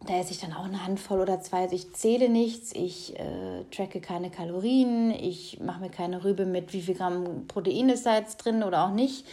da 0.06 0.14
esse 0.14 0.32
ich 0.32 0.40
dann 0.40 0.52
auch 0.52 0.64
eine 0.64 0.84
Handvoll 0.84 1.20
oder 1.20 1.40
zwei. 1.40 1.62
Also 1.62 1.76
ich 1.76 1.92
zähle 1.92 2.28
nichts, 2.28 2.72
ich 2.74 3.18
äh, 3.18 3.64
tracke 3.70 4.00
keine 4.00 4.30
Kalorien, 4.30 5.10
ich 5.10 5.60
mache 5.60 5.80
mir 5.80 5.90
keine 5.90 6.24
Rübe 6.24 6.46
mit, 6.46 6.72
wie 6.72 6.82
viel 6.82 6.94
Gramm 6.94 7.46
Protein 7.46 7.88
ist 7.88 8.06
da 8.06 8.16
jetzt 8.16 8.38
drin 8.38 8.62
oder 8.62 8.84
auch 8.84 8.92
nicht. 8.92 9.26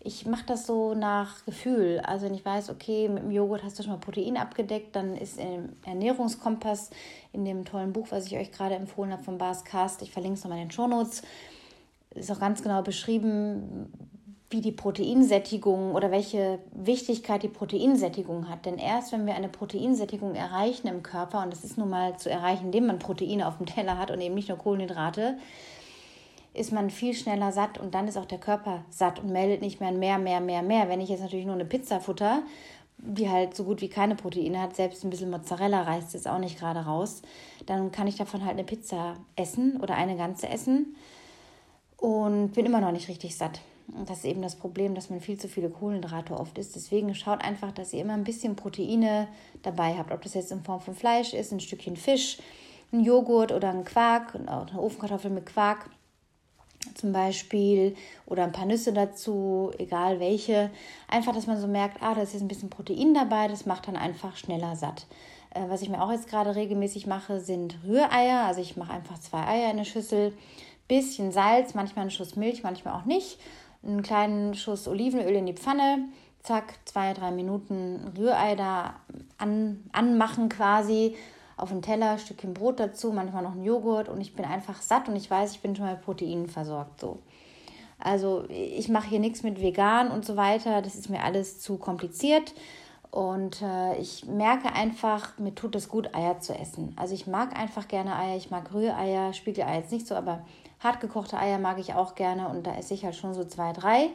Ich 0.00 0.24
mache 0.24 0.44
das 0.46 0.66
so 0.66 0.94
nach 0.94 1.44
Gefühl. 1.44 2.00
Also 2.04 2.26
wenn 2.26 2.34
ich 2.34 2.44
weiß, 2.44 2.70
okay, 2.70 3.08
mit 3.08 3.24
dem 3.24 3.32
Joghurt 3.32 3.64
hast 3.64 3.78
du 3.78 3.82
schon 3.82 3.92
mal 3.92 3.98
Protein 3.98 4.36
abgedeckt, 4.36 4.94
dann 4.94 5.16
ist 5.16 5.38
im 5.38 5.70
Ernährungskompass 5.84 6.90
in 7.32 7.44
dem 7.44 7.64
tollen 7.64 7.92
Buch, 7.92 8.06
was 8.10 8.26
ich 8.26 8.36
euch 8.36 8.52
gerade 8.52 8.76
empfohlen 8.76 9.12
habe 9.12 9.24
vom 9.24 9.36
Bas 9.36 9.64
Cast, 9.64 10.02
ich 10.02 10.12
verlinke 10.12 10.38
es 10.38 10.44
nochmal 10.44 10.60
in 10.60 10.68
den 10.68 10.70
Shownotes, 10.70 11.22
ist 12.14 12.30
auch 12.30 12.38
ganz 12.38 12.62
genau 12.62 12.82
beschrieben, 12.82 13.92
wie 14.50 14.60
die 14.60 14.72
Proteinsättigung 14.72 15.94
oder 15.94 16.10
welche 16.10 16.60
Wichtigkeit 16.72 17.42
die 17.42 17.48
Proteinsättigung 17.48 18.48
hat. 18.48 18.64
Denn 18.64 18.78
erst 18.78 19.12
wenn 19.12 19.26
wir 19.26 19.34
eine 19.34 19.48
Proteinsättigung 19.48 20.34
erreichen 20.34 20.86
im 20.86 21.02
Körper, 21.02 21.42
und 21.42 21.52
das 21.52 21.64
ist 21.64 21.78
nun 21.78 21.90
mal 21.90 22.16
zu 22.16 22.30
erreichen, 22.30 22.66
indem 22.66 22.86
man 22.86 22.98
Proteine 22.98 23.48
auf 23.48 23.56
dem 23.56 23.66
Teller 23.66 23.98
hat 23.98 24.10
und 24.10 24.20
eben 24.20 24.34
nicht 24.34 24.48
nur 24.48 24.58
Kohlenhydrate, 24.58 25.36
ist 26.54 26.72
man 26.72 26.90
viel 26.90 27.12
schneller 27.12 27.52
satt 27.52 27.78
und 27.78 27.94
dann 27.94 28.08
ist 28.08 28.16
auch 28.16 28.24
der 28.24 28.38
Körper 28.38 28.84
satt 28.88 29.18
und 29.18 29.30
meldet 29.30 29.60
nicht 29.60 29.80
mehr 29.80 29.92
mehr, 29.92 30.18
mehr, 30.18 30.40
mehr, 30.40 30.62
mehr. 30.62 30.88
Wenn 30.88 31.00
ich 31.00 31.08
jetzt 31.08 31.20
natürlich 31.20 31.44
nur 31.44 31.54
eine 31.54 31.66
Pizza 31.66 32.00
futter, 32.00 32.42
die 32.98 33.28
halt 33.28 33.54
so 33.54 33.64
gut 33.64 33.82
wie 33.82 33.88
keine 33.88 34.14
Proteine 34.14 34.60
hat, 34.60 34.74
selbst 34.74 35.04
ein 35.04 35.10
bisschen 35.10 35.30
Mozzarella 35.30 35.82
reißt 35.82 36.14
jetzt 36.14 36.28
auch 36.28 36.38
nicht 36.38 36.58
gerade 36.58 36.80
raus, 36.80 37.20
dann 37.66 37.92
kann 37.92 38.06
ich 38.06 38.16
davon 38.16 38.42
halt 38.42 38.54
eine 38.54 38.64
Pizza 38.64 39.14
essen 39.34 39.78
oder 39.82 39.96
eine 39.96 40.16
ganze 40.16 40.48
essen 40.48 40.96
und 41.98 42.52
bin 42.52 42.64
immer 42.64 42.80
noch 42.80 42.92
nicht 42.92 43.08
richtig 43.08 43.36
satt. 43.36 43.60
Das 44.06 44.18
ist 44.18 44.24
eben 44.24 44.42
das 44.42 44.56
Problem, 44.56 44.94
dass 44.94 45.10
man 45.10 45.20
viel 45.20 45.38
zu 45.38 45.48
viele 45.48 45.70
Kohlenhydrate 45.70 46.34
oft 46.34 46.58
isst. 46.58 46.74
Deswegen 46.74 47.14
schaut 47.14 47.42
einfach, 47.42 47.70
dass 47.72 47.92
ihr 47.92 48.00
immer 48.00 48.14
ein 48.14 48.24
bisschen 48.24 48.56
Proteine 48.56 49.28
dabei 49.62 49.94
habt. 49.96 50.10
Ob 50.10 50.22
das 50.22 50.34
jetzt 50.34 50.50
in 50.50 50.64
Form 50.64 50.80
von 50.80 50.94
Fleisch 50.94 51.32
ist, 51.34 51.52
ein 51.52 51.60
Stückchen 51.60 51.96
Fisch, 51.96 52.38
ein 52.92 53.00
Joghurt 53.00 53.52
oder 53.52 53.70
ein 53.70 53.84
Quark, 53.84 54.34
eine 54.34 54.66
Ofenkartoffel 54.80 55.30
mit 55.30 55.46
Quark 55.46 55.88
zum 56.94 57.12
Beispiel 57.12 57.96
oder 58.26 58.44
ein 58.44 58.52
paar 58.52 58.66
Nüsse 58.66 58.92
dazu, 58.92 59.70
egal 59.78 60.20
welche. 60.20 60.70
Einfach, 61.08 61.34
dass 61.34 61.46
man 61.46 61.60
so 61.60 61.66
merkt, 61.66 62.02
ah, 62.02 62.14
da 62.14 62.22
ist 62.22 62.32
jetzt 62.32 62.42
ein 62.42 62.48
bisschen 62.48 62.70
Protein 62.70 63.14
dabei, 63.14 63.48
das 63.48 63.66
macht 63.66 63.88
dann 63.88 63.96
einfach 63.96 64.36
schneller 64.36 64.76
satt. 64.76 65.06
Äh, 65.50 65.68
was 65.68 65.82
ich 65.82 65.88
mir 65.88 66.02
auch 66.02 66.10
jetzt 66.10 66.28
gerade 66.28 66.54
regelmäßig 66.54 67.06
mache, 67.06 67.40
sind 67.40 67.78
Rühreier. 67.86 68.44
Also 68.44 68.60
ich 68.60 68.76
mache 68.76 68.92
einfach 68.92 69.18
zwei 69.18 69.46
Eier 69.46 69.66
in 69.66 69.76
eine 69.76 69.84
Schüssel, 69.84 70.32
bisschen 70.88 71.32
Salz, 71.32 71.74
manchmal 71.74 72.02
einen 72.02 72.10
Schuss 72.10 72.36
Milch, 72.36 72.62
manchmal 72.62 72.94
auch 72.94 73.04
nicht 73.04 73.38
einen 73.86 74.02
kleinen 74.02 74.54
Schuss 74.54 74.88
Olivenöl 74.88 75.34
in 75.34 75.46
die 75.46 75.54
Pfanne, 75.54 76.08
zack, 76.42 76.74
zwei, 76.84 77.12
drei 77.12 77.30
Minuten 77.30 78.12
Rührei 78.16 78.54
da 78.54 78.94
an, 79.38 79.84
anmachen 79.92 80.48
quasi, 80.48 81.16
auf 81.56 81.70
den 81.70 81.82
Teller, 81.82 82.12
ein 82.12 82.18
Stückchen 82.18 82.54
Brot 82.54 82.80
dazu, 82.80 83.12
manchmal 83.12 83.42
noch 83.42 83.52
einen 83.52 83.64
Joghurt 83.64 84.08
und 84.08 84.20
ich 84.20 84.34
bin 84.34 84.44
einfach 84.44 84.82
satt 84.82 85.08
und 85.08 85.16
ich 85.16 85.30
weiß, 85.30 85.52
ich 85.52 85.60
bin 85.60 85.74
schon 85.74 85.86
mal 85.86 85.96
Proteinen 85.96 86.48
versorgt 86.48 87.00
so. 87.00 87.20
Also 87.98 88.44
ich 88.48 88.88
mache 88.88 89.08
hier 89.08 89.20
nichts 89.20 89.42
mit 89.42 89.60
vegan 89.60 90.10
und 90.10 90.24
so 90.24 90.36
weiter, 90.36 90.82
das 90.82 90.94
ist 90.94 91.08
mir 91.08 91.22
alles 91.22 91.60
zu 91.60 91.78
kompliziert. 91.78 92.52
Und 93.10 93.62
äh, 93.62 93.96
ich 93.98 94.26
merke 94.26 94.74
einfach, 94.74 95.38
mir 95.38 95.54
tut 95.54 95.74
es 95.74 95.88
gut, 95.88 96.14
Eier 96.14 96.40
zu 96.40 96.52
essen. 96.52 96.92
Also 96.96 97.14
ich 97.14 97.26
mag 97.26 97.58
einfach 97.58 97.88
gerne 97.88 98.14
Eier, 98.14 98.36
ich 98.36 98.50
mag 98.50 98.74
Rühreier, 98.74 99.32
Spiegeleier 99.32 99.78
jetzt 99.78 99.92
nicht 99.92 100.06
so, 100.06 100.14
aber 100.14 100.44
Hartgekochte 100.80 101.38
Eier 101.38 101.58
mag 101.58 101.78
ich 101.78 101.94
auch 101.94 102.14
gerne 102.14 102.48
und 102.48 102.66
da 102.66 102.74
esse 102.76 102.94
ich 102.94 103.04
halt 103.04 103.16
schon 103.16 103.34
so 103.34 103.44
zwei, 103.44 103.72
drei. 103.72 104.10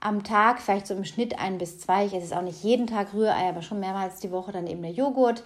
am 0.00 0.24
Tag, 0.24 0.60
vielleicht 0.60 0.86
so 0.86 0.94
im 0.94 1.04
Schnitt 1.04 1.38
ein 1.38 1.58
bis 1.58 1.78
zwei. 1.78 2.06
Ich 2.06 2.14
esse 2.14 2.24
es 2.24 2.32
auch 2.32 2.42
nicht 2.42 2.64
jeden 2.64 2.86
Tag 2.86 3.12
Rührei, 3.12 3.48
aber 3.48 3.62
schon 3.62 3.80
mehrmals 3.80 4.20
die 4.20 4.30
Woche 4.30 4.52
dann 4.52 4.66
eben 4.66 4.82
der 4.82 4.92
Joghurt. 4.92 5.44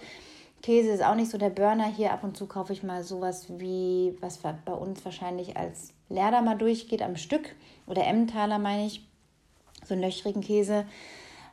Käse 0.61 0.89
ist 0.89 1.03
auch 1.03 1.15
nicht 1.15 1.29
so 1.29 1.37
der 1.37 1.49
Burner 1.49 1.85
hier. 1.85 2.11
Ab 2.11 2.23
und 2.23 2.37
zu 2.37 2.47
kaufe 2.47 2.73
ich 2.73 2.81
mal 2.81 3.03
sowas 3.03 3.47
wie, 3.49 4.17
was 4.21 4.37
bei 4.37 4.73
uns 4.73 5.03
wahrscheinlich 5.05 5.57
als 5.57 5.93
Lerder 6.09 6.41
mal 6.41 6.57
durchgeht 6.57 7.01
am 7.01 7.17
Stück. 7.17 7.55
Oder 7.85 8.07
Emmentaler 8.07 8.57
meine 8.57 8.85
ich. 8.85 9.05
So 9.85 9.93
einen 9.93 10.01
löchrigen 10.01 10.41
Käse. 10.41 10.85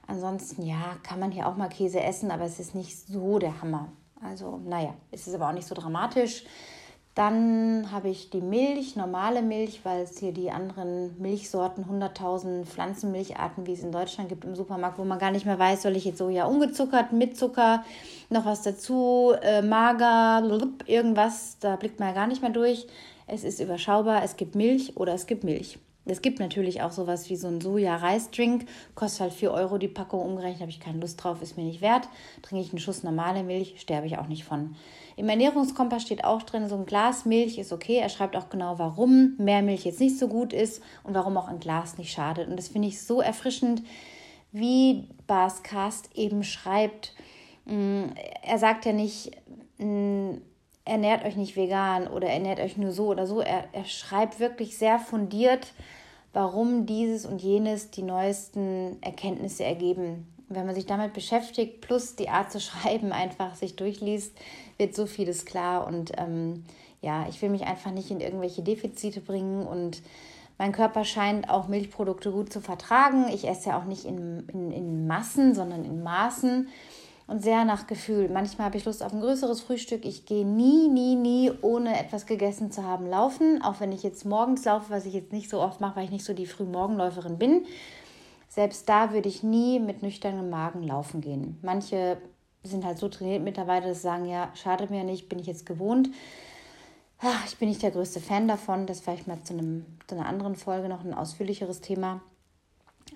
Ansonsten, 0.07 0.62
ja, 0.62 0.96
kann 1.02 1.20
man 1.20 1.31
hier 1.31 1.46
auch 1.46 1.57
mal 1.57 1.68
Käse 1.68 2.00
essen, 2.00 2.31
aber 2.31 2.44
es 2.44 2.59
ist 2.59 2.74
nicht 2.74 2.96
so 2.96 3.38
der 3.38 3.61
Hammer. 3.61 3.88
Also, 4.22 4.59
naja, 4.64 4.94
es 5.11 5.26
ist 5.26 5.35
aber 5.35 5.48
auch 5.48 5.52
nicht 5.52 5.66
so 5.66 5.74
dramatisch. 5.74 6.44
Dann 7.14 7.92
habe 7.92 8.09
ich 8.09 8.31
die 8.31 8.40
Milch, 8.40 8.96
normale 8.96 9.42
Milch, 9.42 9.81
weil 9.85 10.01
es 10.01 10.18
hier 10.18 10.33
die 10.33 10.51
anderen 10.51 11.14
Milchsorten, 11.20 11.85
100.000 11.85 12.64
Pflanzenmilcharten, 12.64 13.66
wie 13.66 13.75
es 13.75 13.83
in 13.83 13.92
Deutschland 13.92 14.31
gibt 14.31 14.46
im 14.46 14.55
Supermarkt, 14.55 14.98
wo 14.98 15.05
man 15.05 15.18
gar 15.18 15.31
nicht 15.31 15.44
mehr 15.44 15.59
weiß, 15.59 15.83
soll 15.83 15.96
ich 15.96 16.07
jetzt 16.07 16.16
Soja 16.16 16.46
ungezuckert, 16.46 17.12
mit 17.12 17.37
Zucker, 17.37 17.85
noch 18.31 18.46
was 18.46 18.62
dazu, 18.62 19.35
äh, 19.42 19.61
mager, 19.61 20.42
irgendwas, 20.87 21.59
da 21.61 21.77
blickt 21.77 22.01
man 22.01 22.09
ja 22.09 22.14
gar 22.14 22.27
nicht 22.27 22.40
mehr 22.40 22.51
durch. 22.51 22.87
Es 23.27 23.44
ist 23.44 23.61
überschaubar, 23.61 24.25
es 24.25 24.37
gibt 24.37 24.55
Milch 24.55 24.96
oder 24.96 25.12
es 25.12 25.27
gibt 25.27 25.44
Milch. 25.44 25.79
Es 26.07 26.22
gibt 26.22 26.40
natürlich 26.40 26.81
auch 26.81 26.92
sowas 26.92 27.29
wie 27.29 27.37
so 27.37 27.46
ein 27.46 27.61
Soja-Reisdrink, 27.61 28.66
kostet 28.94 29.20
halt 29.20 29.33
4 29.35 29.53
Euro 29.53 29.77
die 29.77 29.87
Packung 29.87 30.22
umgerechnet, 30.22 30.62
habe 30.62 30.70
ich 30.70 30.81
keine 30.81 30.98
Lust 30.98 31.22
drauf, 31.22 31.42
ist 31.42 31.59
mir 31.59 31.64
nicht 31.64 31.83
wert. 31.83 32.09
Trinke 32.40 32.64
ich 32.64 32.72
einen 32.72 32.81
Schuss 32.81 33.03
normale 33.03 33.42
Milch, 33.42 33.75
sterbe 33.79 34.07
ich 34.07 34.16
auch 34.16 34.29
nicht 34.29 34.44
von. 34.44 34.75
Im 35.16 35.29
Ernährungskompass 35.29 36.03
steht 36.03 36.25
auch 36.25 36.42
drin, 36.42 36.68
so 36.68 36.77
ein 36.77 36.87
Glas 36.87 37.25
Milch 37.25 37.59
ist 37.59 37.72
okay. 37.72 37.96
Er 37.96 38.09
schreibt 38.09 38.37
auch 38.37 38.48
genau, 38.48 38.79
warum 38.79 39.35
mehr 39.38 39.62
Milch 39.62 39.85
jetzt 39.85 40.01
nicht 40.01 40.18
so 40.18 40.29
gut 40.29 40.53
ist 40.53 40.83
und 41.05 41.14
warum 41.14 41.37
auch 41.37 41.48
ein 41.48 41.61
Glas 41.61 41.98
nicht 41.98 42.12
schadet. 42.12 42.48
Und 42.48 42.57
das 42.57 42.68
finde 42.68 42.88
ich 42.88 43.03
so 43.03 43.20
erfrischend, 43.20 43.83
wie 44.53 45.09
Bas 45.27 45.62
Cast 45.62 46.11
eben 46.16 46.44
schreibt. 46.44 47.14
Mm, 47.64 48.05
er 48.42 48.59
sagt 48.59 48.85
ja 48.85 48.92
nicht, 48.92 49.33
mm, 49.79 50.35
ernährt 50.85 51.25
euch 51.25 51.37
nicht 51.37 51.57
vegan 51.57 52.07
oder 52.07 52.29
ernährt 52.29 52.61
euch 52.61 52.77
nur 52.77 52.92
so 52.92 53.07
oder 53.09 53.27
so. 53.27 53.40
Er, 53.40 53.64
er 53.72 53.85
schreibt 53.85 54.40
wirklich 54.40 54.77
sehr 54.77 54.98
fundiert, 54.98 55.72
warum 56.33 56.87
dieses 56.87 57.27
und 57.27 57.42
jenes 57.42 57.90
die 57.90 58.03
neuesten 58.03 58.98
Erkenntnisse 59.01 59.64
ergeben. 59.64 60.27
Wenn 60.48 60.66
man 60.66 60.75
sich 60.75 60.87
damit 60.87 61.14
beschäftigt, 61.14 61.81
plus 61.81 62.16
die 62.16 62.29
Art 62.29 62.53
zu 62.53 62.61
schreiben 62.61 63.12
einfach 63.12 63.55
sich 63.55 63.77
durchliest, 63.77 64.37
wird 64.82 64.94
so 64.94 65.06
vieles 65.06 65.44
klar. 65.44 65.86
Und 65.86 66.12
ähm, 66.18 66.64
ja, 67.00 67.26
ich 67.28 67.40
will 67.40 67.50
mich 67.50 67.62
einfach 67.62 67.92
nicht 67.92 68.10
in 68.10 68.20
irgendwelche 68.20 68.62
Defizite 68.62 69.20
bringen 69.20 69.66
und 69.66 70.02
mein 70.58 70.72
Körper 70.72 71.04
scheint 71.04 71.48
auch 71.48 71.68
Milchprodukte 71.68 72.30
gut 72.30 72.52
zu 72.52 72.60
vertragen. 72.60 73.26
Ich 73.32 73.48
esse 73.48 73.70
ja 73.70 73.78
auch 73.78 73.84
nicht 73.84 74.04
in, 74.04 74.46
in, 74.52 74.70
in 74.70 75.06
Massen, 75.06 75.54
sondern 75.54 75.84
in 75.84 76.02
Maßen 76.02 76.68
und 77.26 77.42
sehr 77.42 77.64
nach 77.64 77.86
Gefühl. 77.86 78.28
Manchmal 78.28 78.66
habe 78.66 78.76
ich 78.76 78.84
Lust 78.84 79.02
auf 79.02 79.12
ein 79.12 79.20
größeres 79.20 79.60
Frühstück. 79.60 80.04
Ich 80.04 80.26
gehe 80.26 80.44
nie, 80.44 80.88
nie, 80.88 81.14
nie, 81.14 81.50
ohne 81.62 81.98
etwas 81.98 82.26
gegessen 82.26 82.70
zu 82.70 82.84
haben, 82.84 83.06
laufen. 83.06 83.62
Auch 83.62 83.80
wenn 83.80 83.92
ich 83.92 84.02
jetzt 84.02 84.24
morgens 84.24 84.64
laufe, 84.64 84.90
was 84.90 85.06
ich 85.06 85.14
jetzt 85.14 85.32
nicht 85.32 85.48
so 85.48 85.60
oft 85.60 85.80
mache, 85.80 85.96
weil 85.96 86.04
ich 86.04 86.10
nicht 86.10 86.24
so 86.24 86.34
die 86.34 86.46
Frühmorgenläuferin 86.46 87.38
bin. 87.38 87.64
Selbst 88.48 88.88
da 88.88 89.12
würde 89.12 89.30
ich 89.30 89.42
nie 89.42 89.80
mit 89.80 90.02
nüchternem 90.02 90.50
Magen 90.50 90.82
laufen 90.82 91.22
gehen. 91.22 91.58
Manche 91.62 92.18
sind 92.64 92.85
halt 92.85 92.98
so 92.98 93.09
trainiert 93.09 93.42
mittlerweile, 93.42 93.88
dass 93.88 93.98
sie 93.98 94.03
sagen, 94.03 94.27
ja, 94.27 94.51
schadet 94.55 94.90
mir 94.90 95.05
nicht, 95.05 95.29
bin 95.29 95.38
ich 95.38 95.46
jetzt 95.46 95.66
gewohnt. 95.66 96.09
Ach, 97.20 97.46
ich 97.46 97.57
bin 97.57 97.68
nicht 97.68 97.83
der 97.83 97.92
größte 97.92 98.20
Fan 98.20 98.48
davon. 98.48 98.87
Das 98.87 99.01
vielleicht 99.01 99.27
mal 99.27 99.40
zu, 99.42 99.53
einem, 99.53 99.87
zu 100.07 100.16
einer 100.16 100.27
anderen 100.27 100.57
Folge 100.57 100.88
noch 100.88 101.05
ein 101.05 101.14
ausführlicheres 101.14 101.81
Thema. 101.81 102.20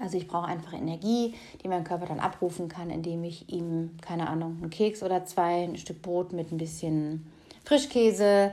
Also 0.00 0.18
ich 0.18 0.28
brauche 0.28 0.46
einfach 0.46 0.74
Energie, 0.74 1.34
die 1.62 1.68
mein 1.68 1.84
Körper 1.84 2.06
dann 2.06 2.20
abrufen 2.20 2.68
kann, 2.68 2.90
indem 2.90 3.24
ich 3.24 3.50
ihm, 3.50 3.96
keine 4.02 4.28
Ahnung, 4.28 4.58
einen 4.60 4.70
Keks 4.70 5.02
oder 5.02 5.24
zwei, 5.24 5.64
ein 5.64 5.76
Stück 5.76 6.02
Brot 6.02 6.32
mit 6.32 6.52
ein 6.52 6.58
bisschen 6.58 7.26
Frischkäse, 7.64 8.52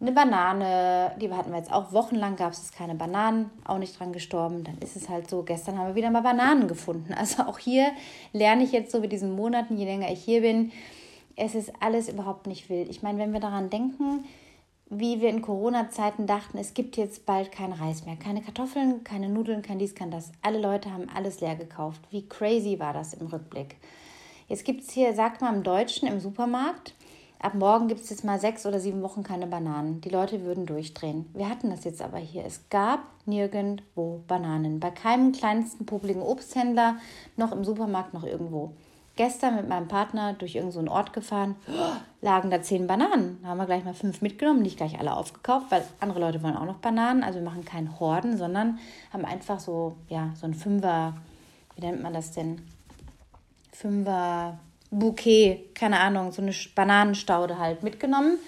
eine 0.00 0.12
Banane, 0.12 1.14
die 1.20 1.30
hatten 1.30 1.50
wir 1.50 1.58
jetzt 1.58 1.72
auch 1.72 1.92
wochenlang, 1.92 2.36
gab 2.36 2.52
es 2.52 2.72
keine 2.72 2.94
Bananen, 2.94 3.50
auch 3.66 3.78
nicht 3.78 3.98
dran 3.98 4.12
gestorben. 4.12 4.64
Dann 4.64 4.78
ist 4.78 4.96
es 4.96 5.08
halt 5.08 5.28
so, 5.28 5.42
gestern 5.42 5.78
haben 5.78 5.88
wir 5.88 5.94
wieder 5.94 6.10
mal 6.10 6.22
Bananen 6.22 6.68
gefunden. 6.68 7.14
Also 7.20 7.42
auch 7.42 7.58
hier 7.58 7.92
lerne 8.32 8.64
ich 8.64 8.72
jetzt 8.72 8.92
so 8.92 9.00
mit 9.00 9.12
diesen 9.12 9.36
Monaten, 9.36 9.76
je 9.76 9.84
länger 9.84 10.10
ich 10.10 10.24
hier 10.24 10.40
bin, 10.40 10.72
es 11.36 11.54
ist 11.54 11.72
alles 11.80 12.08
überhaupt 12.08 12.46
nicht 12.46 12.70
wild. 12.70 12.88
Ich 12.88 13.02
meine, 13.02 13.18
wenn 13.18 13.32
wir 13.32 13.40
daran 13.40 13.68
denken, 13.68 14.24
wie 14.88 15.20
wir 15.20 15.28
in 15.28 15.42
Corona-Zeiten 15.42 16.26
dachten, 16.26 16.58
es 16.58 16.74
gibt 16.74 16.96
jetzt 16.96 17.26
bald 17.26 17.52
kein 17.52 17.72
Reis 17.72 18.06
mehr, 18.06 18.16
keine 18.16 18.42
Kartoffeln, 18.42 19.04
keine 19.04 19.28
Nudeln, 19.28 19.62
kein 19.62 19.78
dies, 19.78 19.94
kein 19.94 20.10
das. 20.10 20.32
Alle 20.42 20.60
Leute 20.60 20.92
haben 20.92 21.08
alles 21.14 21.40
leer 21.40 21.54
gekauft. 21.54 22.00
Wie 22.10 22.28
crazy 22.28 22.78
war 22.78 22.92
das 22.92 23.14
im 23.14 23.26
Rückblick? 23.26 23.76
Jetzt 24.48 24.64
gibt 24.64 24.82
es 24.82 24.90
hier, 24.90 25.14
sagt 25.14 25.42
man 25.42 25.56
im 25.56 25.62
Deutschen, 25.62 26.08
im 26.08 26.18
Supermarkt, 26.18 26.94
ab 27.40 27.54
morgen 27.54 27.88
gibt 27.88 28.00
es 28.00 28.10
jetzt 28.10 28.24
mal 28.24 28.38
sechs 28.38 28.66
oder 28.66 28.80
sieben 28.80 29.02
Wochen 29.02 29.22
keine 29.22 29.46
Bananen. 29.46 30.00
Die 30.00 30.08
Leute 30.08 30.44
würden 30.44 30.66
durchdrehen. 30.66 31.26
Wir 31.34 31.48
hatten 31.48 31.70
das 31.70 31.84
jetzt 31.84 32.02
aber 32.02 32.18
hier. 32.18 32.44
Es 32.44 32.68
gab 32.70 33.00
nirgendwo 33.26 34.22
Bananen. 34.26 34.80
Bei 34.80 34.90
keinem 34.90 35.32
kleinsten, 35.32 35.86
publigen 35.86 36.22
Obsthändler, 36.22 36.96
noch 37.36 37.52
im 37.52 37.64
Supermarkt, 37.64 38.14
noch 38.14 38.24
irgendwo 38.24 38.72
gestern 39.16 39.56
mit 39.56 39.68
meinem 39.68 39.86
Partner 39.86 40.32
durch 40.32 40.54
irgendeinen 40.54 40.86
so 40.86 40.92
Ort 40.92 41.12
gefahren, 41.12 41.56
lagen 42.22 42.50
da 42.50 42.62
zehn 42.62 42.86
Bananen. 42.86 43.38
Da 43.42 43.48
haben 43.48 43.58
wir 43.58 43.66
gleich 43.66 43.84
mal 43.84 43.92
fünf 43.92 44.22
mitgenommen, 44.22 44.62
nicht 44.62 44.78
gleich 44.78 44.98
alle 44.98 45.14
aufgekauft, 45.14 45.66
weil 45.70 45.84
andere 46.00 46.20
Leute 46.20 46.42
wollen 46.42 46.56
auch 46.56 46.64
noch 46.64 46.78
Bananen. 46.78 47.22
Also 47.22 47.38
wir 47.38 47.44
machen 47.44 47.64
keinen 47.64 48.00
Horden, 48.00 48.38
sondern 48.38 48.78
haben 49.12 49.24
einfach 49.24 49.60
so, 49.60 49.94
ja, 50.08 50.30
so 50.34 50.46
ein 50.46 50.54
Fünfer, 50.54 51.14
wie 51.76 51.82
nennt 51.82 52.02
man 52.02 52.14
das 52.14 52.32
denn? 52.32 52.62
Fünfer 53.72 54.58
Bouquet, 54.90 55.70
keine 55.74 56.00
Ahnung, 56.00 56.32
so 56.32 56.42
eine 56.42 56.52
Bananenstaude 56.74 57.58
halt 57.58 57.82
mitgenommen. 57.82 58.38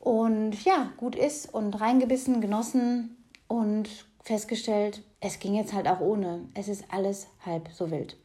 Und 0.00 0.64
ja, 0.64 0.92
gut 0.96 1.14
ist 1.16 1.52
und 1.52 1.80
reingebissen, 1.80 2.40
genossen 2.40 3.16
und 3.46 3.88
festgestellt, 4.22 5.02
es 5.20 5.38
ging 5.38 5.54
jetzt 5.54 5.72
halt 5.72 5.88
auch 5.88 6.00
ohne. 6.00 6.48
Es 6.54 6.68
ist 6.68 6.84
alles 6.90 7.28
halb 7.44 7.68
so 7.72 7.90
wild. 7.90 8.16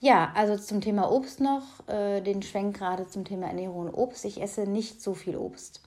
Ja, 0.00 0.32
also 0.34 0.56
zum 0.56 0.80
Thema 0.80 1.12
Obst 1.12 1.40
noch, 1.40 1.86
äh, 1.88 2.20
den 2.22 2.42
Schwenk 2.42 2.78
gerade 2.78 3.06
zum 3.06 3.24
Thema 3.24 3.46
Ernährung 3.48 3.80
und 3.86 3.94
Obst. 3.94 4.24
Ich 4.24 4.40
esse 4.40 4.62
nicht 4.62 5.02
so 5.02 5.14
viel 5.14 5.36
Obst. 5.36 5.82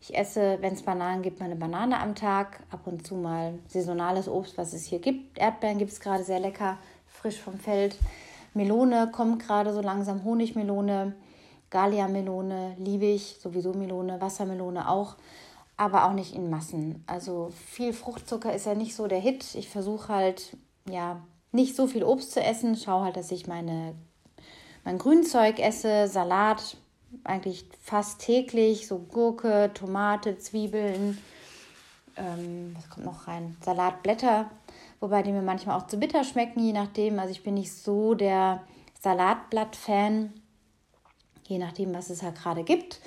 Ich 0.00 0.16
esse, 0.16 0.58
wenn 0.60 0.72
es 0.72 0.82
Bananen 0.82 1.22
gibt, 1.22 1.38
mal 1.38 1.46
eine 1.46 1.56
Banane 1.56 2.00
am 2.00 2.14
Tag, 2.14 2.60
ab 2.70 2.86
und 2.86 3.06
zu 3.06 3.14
mal 3.14 3.58
saisonales 3.68 4.26
Obst, 4.26 4.58
was 4.58 4.72
es 4.72 4.84
hier 4.84 4.98
gibt. 4.98 5.38
Erdbeeren 5.38 5.78
gibt 5.78 5.92
es 5.92 6.00
gerade 6.00 6.24
sehr 6.24 6.40
lecker, 6.40 6.78
frisch 7.06 7.38
vom 7.38 7.58
Feld. 7.58 7.96
Melone 8.54 9.10
kommt 9.10 9.42
gerade 9.42 9.72
so 9.72 9.80
langsam, 9.80 10.24
Honigmelone, 10.24 11.14
Galia-Melone 11.70 12.76
liebe 12.78 13.06
ich, 13.06 13.38
sowieso 13.40 13.72
Melone, 13.72 14.20
Wassermelone 14.20 14.88
auch, 14.88 15.16
aber 15.76 16.06
auch 16.06 16.12
nicht 16.12 16.34
in 16.34 16.50
Massen. 16.50 17.02
Also 17.06 17.50
viel 17.66 17.92
Fruchtzucker 17.92 18.54
ist 18.54 18.66
ja 18.66 18.74
nicht 18.74 18.94
so 18.94 19.06
der 19.06 19.20
Hit. 19.20 19.54
Ich 19.54 19.68
versuche 19.68 20.08
halt, 20.08 20.56
ja, 20.88 21.20
nicht 21.50 21.74
so 21.74 21.86
viel 21.86 22.04
Obst 22.04 22.32
zu 22.32 22.42
essen. 22.42 22.76
Schau 22.76 23.02
halt, 23.02 23.16
dass 23.16 23.30
ich 23.30 23.46
meine, 23.46 23.94
mein 24.84 24.98
Grünzeug 24.98 25.58
esse, 25.58 26.08
Salat 26.08 26.76
eigentlich 27.24 27.66
fast 27.80 28.20
täglich, 28.20 28.86
so 28.86 28.98
Gurke, 28.98 29.70
Tomate, 29.74 30.38
Zwiebeln. 30.38 31.18
Ähm, 32.16 32.74
was 32.76 32.90
kommt 32.90 33.06
noch 33.06 33.26
rein? 33.28 33.56
Salatblätter, 33.62 34.50
wobei 35.02 35.22
die 35.22 35.32
mir 35.32 35.42
manchmal 35.42 35.76
auch 35.76 35.88
zu 35.88 35.98
bitter 35.98 36.22
schmecken, 36.22 36.60
je 36.60 36.72
nachdem. 36.72 37.18
Also 37.18 37.32
ich 37.32 37.42
bin 37.42 37.54
nicht 37.54 37.72
so 37.72 38.14
der 38.14 38.62
Salatblatt-Fan, 39.00 40.32
je 41.48 41.58
nachdem, 41.58 41.92
was 41.92 42.08
es 42.08 42.22
halt 42.22 42.36
gerade 42.36 42.62
gibt. 42.62 43.00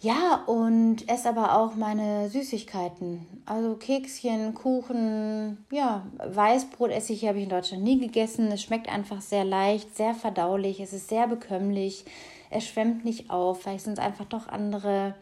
Ja, 0.00 0.44
und 0.46 1.08
esse 1.08 1.30
aber 1.30 1.58
auch 1.58 1.74
meine 1.74 2.28
Süßigkeiten. 2.28 3.26
Also 3.46 3.74
Kekschen, 3.74 4.54
Kuchen, 4.54 5.64
ja, 5.72 6.06
Weißbrot 6.18 6.90
esse 6.90 7.14
ich, 7.14 7.26
habe 7.26 7.38
ich 7.38 7.44
in 7.44 7.50
Deutschland 7.50 7.82
nie 7.82 7.98
gegessen. 7.98 8.52
Es 8.52 8.62
schmeckt 8.62 8.88
einfach 8.88 9.22
sehr 9.22 9.44
leicht, 9.44 9.96
sehr 9.96 10.14
verdaulich, 10.14 10.78
es 10.78 10.92
ist 10.92 11.08
sehr 11.08 11.26
bekömmlich, 11.26 12.04
es 12.50 12.66
schwemmt 12.66 13.04
nicht 13.04 13.30
auf. 13.30 13.62
Vielleicht 13.62 13.84
sind 13.84 13.94
es 13.94 14.04
einfach 14.04 14.26
doch 14.26 14.46
andere 14.46 15.14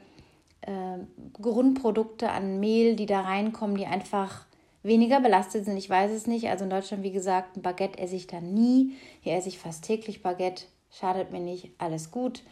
äh, 0.63 0.99
Grundprodukte 1.41 2.31
an 2.31 2.59
Mehl, 2.59 2.97
die 2.97 3.07
da 3.07 3.21
reinkommen, 3.21 3.77
die 3.77 3.87
einfach 3.87 4.46
weniger 4.87 5.21
belastet 5.21 5.65
sind. 5.65 5.77
Ich 5.77 5.91
weiß 5.91 6.11
es 6.11 6.27
nicht. 6.27 6.49
Also 6.49 6.65
in 6.65 6.71
Deutschland, 6.71 7.03
wie 7.03 7.13
gesagt, 7.13 7.57
ein 7.57 7.63
Baguette 7.63 7.99
esse 7.99 8.17
ich 8.17 8.27
da 8.27 8.41
nie. 8.41 8.97
Hier 9.21 9.35
esse 9.35 9.49
ich 9.49 9.59
fast 9.59 9.85
täglich 9.85 10.23
Baguette. 10.23 10.65
Schadet 10.91 11.33
mir 11.33 11.41
nicht, 11.41 11.71
alles 11.79 12.11
gut. 12.11 12.43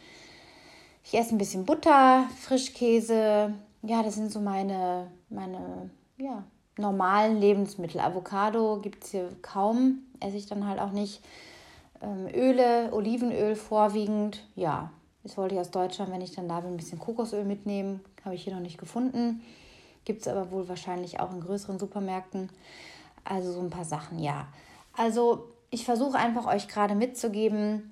Ich 1.03 1.13
esse 1.13 1.35
ein 1.35 1.37
bisschen 1.37 1.65
Butter, 1.65 2.25
Frischkäse. 2.41 3.53
Ja, 3.83 4.03
das 4.03 4.15
sind 4.15 4.31
so 4.31 4.39
meine, 4.39 5.11
meine 5.29 5.89
ja, 6.17 6.43
normalen 6.77 7.39
Lebensmittel. 7.39 8.01
Avocado 8.01 8.79
gibt 8.81 9.03
es 9.03 9.11
hier 9.11 9.29
kaum, 9.41 9.99
esse 10.19 10.37
ich 10.37 10.47
dann 10.47 10.67
halt 10.67 10.79
auch 10.79 10.91
nicht. 10.91 11.21
Ähm, 12.01 12.27
Öle, 12.33 12.91
Olivenöl 12.91 13.55
vorwiegend. 13.55 14.45
Ja, 14.55 14.91
das 15.23 15.37
wollte 15.37 15.55
ich 15.55 15.61
aus 15.61 15.71
Deutschland, 15.71 16.11
wenn 16.11 16.21
ich 16.21 16.35
dann 16.35 16.49
da 16.49 16.59
bin, 16.59 16.71
ein 16.71 16.77
bisschen 16.77 16.99
Kokosöl 16.99 17.45
mitnehmen. 17.45 18.01
Habe 18.23 18.35
ich 18.35 18.43
hier 18.43 18.53
noch 18.53 18.61
nicht 18.61 18.77
gefunden. 18.77 19.41
Gibt 20.05 20.21
es 20.21 20.27
aber 20.27 20.51
wohl 20.51 20.69
wahrscheinlich 20.69 21.19
auch 21.19 21.31
in 21.33 21.41
größeren 21.41 21.79
Supermärkten. 21.79 22.49
Also 23.23 23.51
so 23.51 23.59
ein 23.59 23.69
paar 23.69 23.85
Sachen, 23.85 24.19
ja. 24.19 24.47
Also 24.93 25.49
ich 25.71 25.83
versuche 25.83 26.17
einfach 26.17 26.45
euch 26.45 26.67
gerade 26.67 26.95
mitzugeben, 26.95 27.91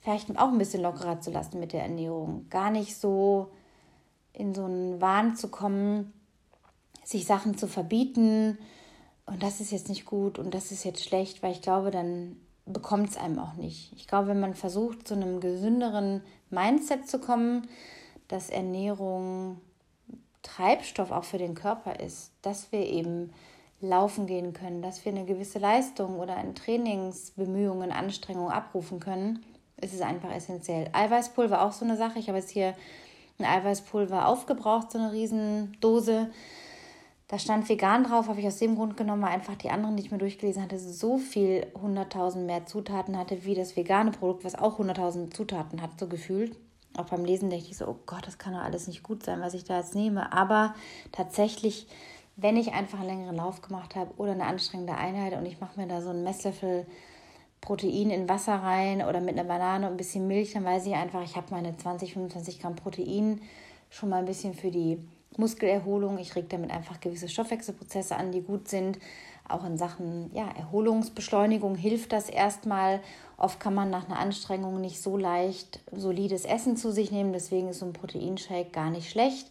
vielleicht 0.00 0.30
auch 0.38 0.48
ein 0.48 0.58
bisschen 0.58 0.82
lockerer 0.82 1.20
zu 1.20 1.30
lassen 1.30 1.58
mit 1.58 1.72
der 1.72 1.82
Ernährung. 1.82 2.46
Gar 2.50 2.70
nicht 2.70 2.96
so 2.96 3.50
in 4.32 4.54
so 4.54 4.66
einen 4.66 5.00
Wahn 5.00 5.34
zu 5.34 5.48
kommen, 5.48 6.12
sich 7.02 7.24
Sachen 7.24 7.56
zu 7.56 7.66
verbieten 7.66 8.58
und 9.24 9.42
das 9.42 9.60
ist 9.60 9.72
jetzt 9.72 9.88
nicht 9.88 10.04
gut 10.04 10.38
und 10.38 10.54
das 10.54 10.70
ist 10.70 10.84
jetzt 10.84 11.02
schlecht, 11.02 11.42
weil 11.42 11.52
ich 11.52 11.62
glaube, 11.62 11.90
dann 11.90 12.36
bekommt 12.66 13.10
es 13.10 13.16
einem 13.16 13.38
auch 13.38 13.54
nicht. 13.54 13.92
Ich 13.96 14.06
glaube, 14.06 14.28
wenn 14.28 14.40
man 14.40 14.54
versucht, 14.54 15.08
zu 15.08 15.14
einem 15.14 15.40
gesünderen 15.40 16.22
Mindset 16.50 17.08
zu 17.08 17.18
kommen, 17.18 17.68
dass 18.28 18.50
Ernährung 18.50 19.60
Treibstoff 20.46 21.10
auch 21.10 21.24
für 21.24 21.38
den 21.38 21.54
Körper 21.54 21.98
ist, 21.98 22.32
dass 22.42 22.70
wir 22.72 22.86
eben 22.86 23.32
laufen 23.80 24.26
gehen 24.26 24.52
können, 24.52 24.80
dass 24.80 25.04
wir 25.04 25.12
eine 25.12 25.24
gewisse 25.24 25.58
Leistung 25.58 26.18
oder 26.18 26.40
in 26.40 26.54
Trainingsbemühungen, 26.54 27.92
Anstrengungen 27.92 28.52
abrufen 28.52 29.00
können, 29.00 29.44
ist 29.80 29.92
es 29.92 30.00
einfach 30.00 30.32
essentiell. 30.32 30.88
Eiweißpulver 30.92 31.62
auch 31.62 31.72
so 31.72 31.84
eine 31.84 31.96
Sache. 31.96 32.18
Ich 32.18 32.28
habe 32.28 32.38
jetzt 32.38 32.50
hier 32.50 32.74
ein 33.38 33.44
Eiweißpulver 33.44 34.26
aufgebraucht, 34.26 34.92
so 34.92 34.98
eine 34.98 35.12
Riesendose. 35.12 36.30
Da 37.28 37.38
stand 37.38 37.68
vegan 37.68 38.04
drauf, 38.04 38.28
habe 38.28 38.40
ich 38.40 38.46
aus 38.46 38.58
dem 38.58 38.76
Grund 38.76 38.96
genommen, 38.96 39.22
weil 39.22 39.32
einfach 39.32 39.56
die 39.56 39.70
anderen, 39.70 39.96
die 39.96 40.04
ich 40.04 40.12
mir 40.12 40.18
durchgelesen 40.18 40.62
hatte, 40.62 40.78
so 40.78 41.18
viel 41.18 41.66
100.000 41.74 42.38
mehr 42.38 42.66
Zutaten 42.66 43.18
hatte 43.18 43.44
wie 43.44 43.54
das 43.54 43.76
vegane 43.76 44.12
Produkt, 44.12 44.44
was 44.44 44.54
auch 44.54 44.78
100.000 44.78 45.34
Zutaten 45.34 45.82
hat, 45.82 45.98
so 45.98 46.06
gefühlt. 46.06 46.56
Auch 46.96 47.06
beim 47.06 47.24
Lesen 47.24 47.50
dachte 47.50 47.64
ich 47.68 47.76
so, 47.76 47.86
oh 47.86 47.96
Gott, 48.06 48.26
das 48.26 48.38
kann 48.38 48.54
doch 48.54 48.60
alles 48.62 48.88
nicht 48.88 49.02
gut 49.02 49.24
sein, 49.24 49.40
was 49.40 49.54
ich 49.54 49.64
da 49.64 49.78
jetzt 49.78 49.94
nehme. 49.94 50.32
Aber 50.32 50.74
tatsächlich, 51.12 51.86
wenn 52.36 52.56
ich 52.56 52.72
einfach 52.72 53.00
einen 53.00 53.08
längeren 53.08 53.36
Lauf 53.36 53.62
gemacht 53.62 53.96
habe 53.96 54.12
oder 54.16 54.32
eine 54.32 54.46
anstrengende 54.46 54.94
Einheit 54.94 55.34
und 55.34 55.46
ich 55.46 55.60
mache 55.60 55.78
mir 55.80 55.86
da 55.86 56.00
so 56.00 56.10
einen 56.10 56.24
Messlöffel 56.24 56.86
Protein 57.60 58.10
in 58.10 58.28
Wasser 58.28 58.54
rein 58.54 59.02
oder 59.02 59.20
mit 59.20 59.38
einer 59.38 59.48
Banane 59.48 59.86
und 59.86 59.94
ein 59.94 59.96
bisschen 59.96 60.26
Milch, 60.28 60.52
dann 60.52 60.64
weiß 60.64 60.86
ich 60.86 60.94
einfach, 60.94 61.22
ich 61.22 61.36
habe 61.36 61.46
meine 61.50 61.76
20, 61.76 62.12
25 62.12 62.60
Gramm 62.60 62.76
Protein 62.76 63.40
schon 63.90 64.08
mal 64.08 64.18
ein 64.18 64.24
bisschen 64.26 64.54
für 64.54 64.70
die 64.70 64.98
Muskelerholung. 65.36 66.18
Ich 66.18 66.34
rege 66.36 66.48
damit 66.48 66.70
einfach 66.70 67.00
gewisse 67.00 67.28
Stoffwechselprozesse 67.28 68.16
an, 68.16 68.32
die 68.32 68.42
gut 68.42 68.68
sind. 68.68 68.98
Auch 69.48 69.64
in 69.64 69.78
Sachen 69.78 70.30
ja, 70.34 70.48
Erholungsbeschleunigung 70.56 71.76
hilft 71.76 72.12
das 72.12 72.28
erstmal. 72.28 73.00
Oft 73.36 73.60
kann 73.60 73.74
man 73.74 73.90
nach 73.90 74.06
einer 74.08 74.18
Anstrengung 74.18 74.80
nicht 74.80 75.00
so 75.00 75.16
leicht 75.16 75.80
solides 75.92 76.44
Essen 76.44 76.76
zu 76.76 76.90
sich 76.90 77.10
nehmen. 77.10 77.32
Deswegen 77.32 77.68
ist 77.68 77.80
so 77.80 77.86
ein 77.86 77.92
Proteinshake 77.92 78.70
gar 78.70 78.90
nicht 78.90 79.10
schlecht. 79.10 79.50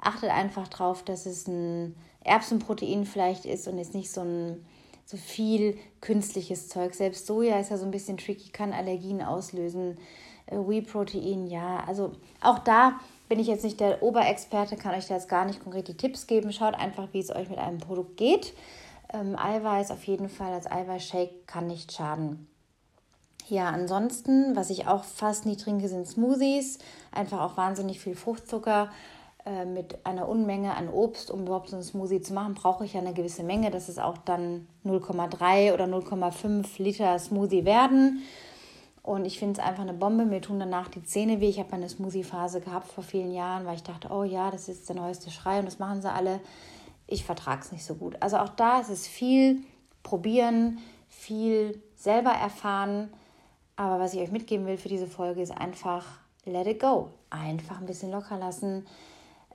Achtet 0.00 0.30
einfach 0.30 0.68
darauf, 0.68 1.02
dass 1.02 1.26
es 1.26 1.46
ein 1.48 1.94
Erbsenprotein 2.22 3.04
vielleicht 3.06 3.44
ist 3.44 3.68
und 3.68 3.78
jetzt 3.78 3.94
nicht 3.94 4.10
so 4.10 4.22
ein 4.22 4.64
so 5.06 5.16
viel 5.16 5.76
künstliches 6.00 6.68
Zeug. 6.68 6.94
Selbst 6.94 7.26
Soja 7.26 7.58
ist 7.58 7.70
ja 7.70 7.76
so 7.76 7.84
ein 7.84 7.90
bisschen 7.90 8.16
tricky, 8.16 8.50
kann 8.50 8.72
Allergien 8.72 9.22
auslösen. 9.22 9.98
Äh, 10.46 10.56
Whey-Protein, 10.56 11.46
ja. 11.46 11.84
Also 11.86 12.12
auch 12.40 12.58
da 12.60 13.00
bin 13.28 13.38
ich 13.38 13.46
jetzt 13.46 13.64
nicht 13.64 13.80
der 13.80 14.02
Oberexperte, 14.02 14.76
kann 14.76 14.94
euch 14.94 15.06
da 15.06 15.14
jetzt 15.14 15.28
gar 15.28 15.44
nicht 15.44 15.62
konkrete 15.62 15.96
Tipps 15.96 16.26
geben. 16.26 16.52
Schaut 16.52 16.74
einfach, 16.74 17.08
wie 17.12 17.20
es 17.20 17.34
euch 17.34 17.48
mit 17.48 17.58
einem 17.58 17.78
Produkt 17.78 18.16
geht. 18.16 18.54
Ähm, 19.14 19.38
Eiweiß 19.38 19.92
auf 19.92 20.04
jeden 20.04 20.28
Fall 20.28 20.52
als 20.52 20.70
Eiweißshake 20.70 21.46
kann 21.46 21.68
nicht 21.68 21.92
schaden. 21.92 22.48
Ja, 23.48 23.68
ansonsten, 23.68 24.56
was 24.56 24.70
ich 24.70 24.88
auch 24.88 25.04
fast 25.04 25.46
nie 25.46 25.56
trinke, 25.56 25.88
sind 25.88 26.06
Smoothies. 26.06 26.78
Einfach 27.12 27.40
auch 27.40 27.56
wahnsinnig 27.56 28.00
viel 28.00 28.16
Fruchtzucker. 28.16 28.90
Äh, 29.46 29.66
mit 29.66 30.06
einer 30.06 30.26
Unmenge 30.26 30.74
an 30.74 30.88
Obst, 30.88 31.30
um 31.30 31.42
überhaupt 31.42 31.68
so 31.68 31.76
einen 31.76 31.84
Smoothie 31.84 32.22
zu 32.22 32.32
machen, 32.32 32.54
brauche 32.54 32.86
ich 32.86 32.94
ja 32.94 33.00
eine 33.00 33.12
gewisse 33.12 33.42
Menge. 33.42 33.70
Das 33.70 33.90
ist 33.90 34.00
auch 34.00 34.16
dann 34.16 34.66
0,3 34.86 35.74
oder 35.74 35.84
0,5 35.84 36.82
Liter 36.82 37.18
Smoothie 37.18 37.66
werden. 37.66 38.22
Und 39.02 39.26
ich 39.26 39.38
finde 39.38 39.60
es 39.60 39.66
einfach 39.66 39.82
eine 39.82 39.92
Bombe. 39.92 40.24
Mir 40.24 40.40
tun 40.40 40.58
danach 40.58 40.88
die 40.88 41.04
Zähne 41.04 41.42
weh. 41.42 41.50
Ich 41.50 41.58
habe 41.58 41.74
eine 41.74 41.90
Smoothie-Phase 41.90 42.62
gehabt 42.62 42.90
vor 42.90 43.04
vielen 43.04 43.34
Jahren, 43.34 43.66
weil 43.66 43.74
ich 43.74 43.82
dachte, 43.82 44.08
oh 44.10 44.24
ja, 44.24 44.50
das 44.50 44.70
ist 44.70 44.88
der 44.88 44.96
neueste 44.96 45.30
Schrei 45.30 45.58
und 45.58 45.66
das 45.66 45.78
machen 45.78 46.00
sie 46.00 46.10
alle. 46.10 46.40
Ich 47.06 47.24
vertrage 47.24 47.60
es 47.60 47.72
nicht 47.72 47.84
so 47.84 47.94
gut. 47.94 48.16
Also 48.20 48.38
auch 48.38 48.50
da 48.50 48.80
ist 48.80 48.90
es 48.90 49.06
viel 49.06 49.62
probieren, 50.02 50.78
viel 51.08 51.82
selber 51.96 52.30
erfahren. 52.30 53.12
Aber 53.76 53.98
was 53.98 54.14
ich 54.14 54.20
euch 54.20 54.30
mitgeben 54.30 54.66
will 54.66 54.76
für 54.76 54.88
diese 54.88 55.06
Folge 55.06 55.42
ist 55.42 55.50
einfach 55.50 56.04
let 56.44 56.66
it 56.66 56.80
go. 56.80 57.10
Einfach 57.30 57.80
ein 57.80 57.86
bisschen 57.86 58.10
locker 58.10 58.38
lassen, 58.38 58.86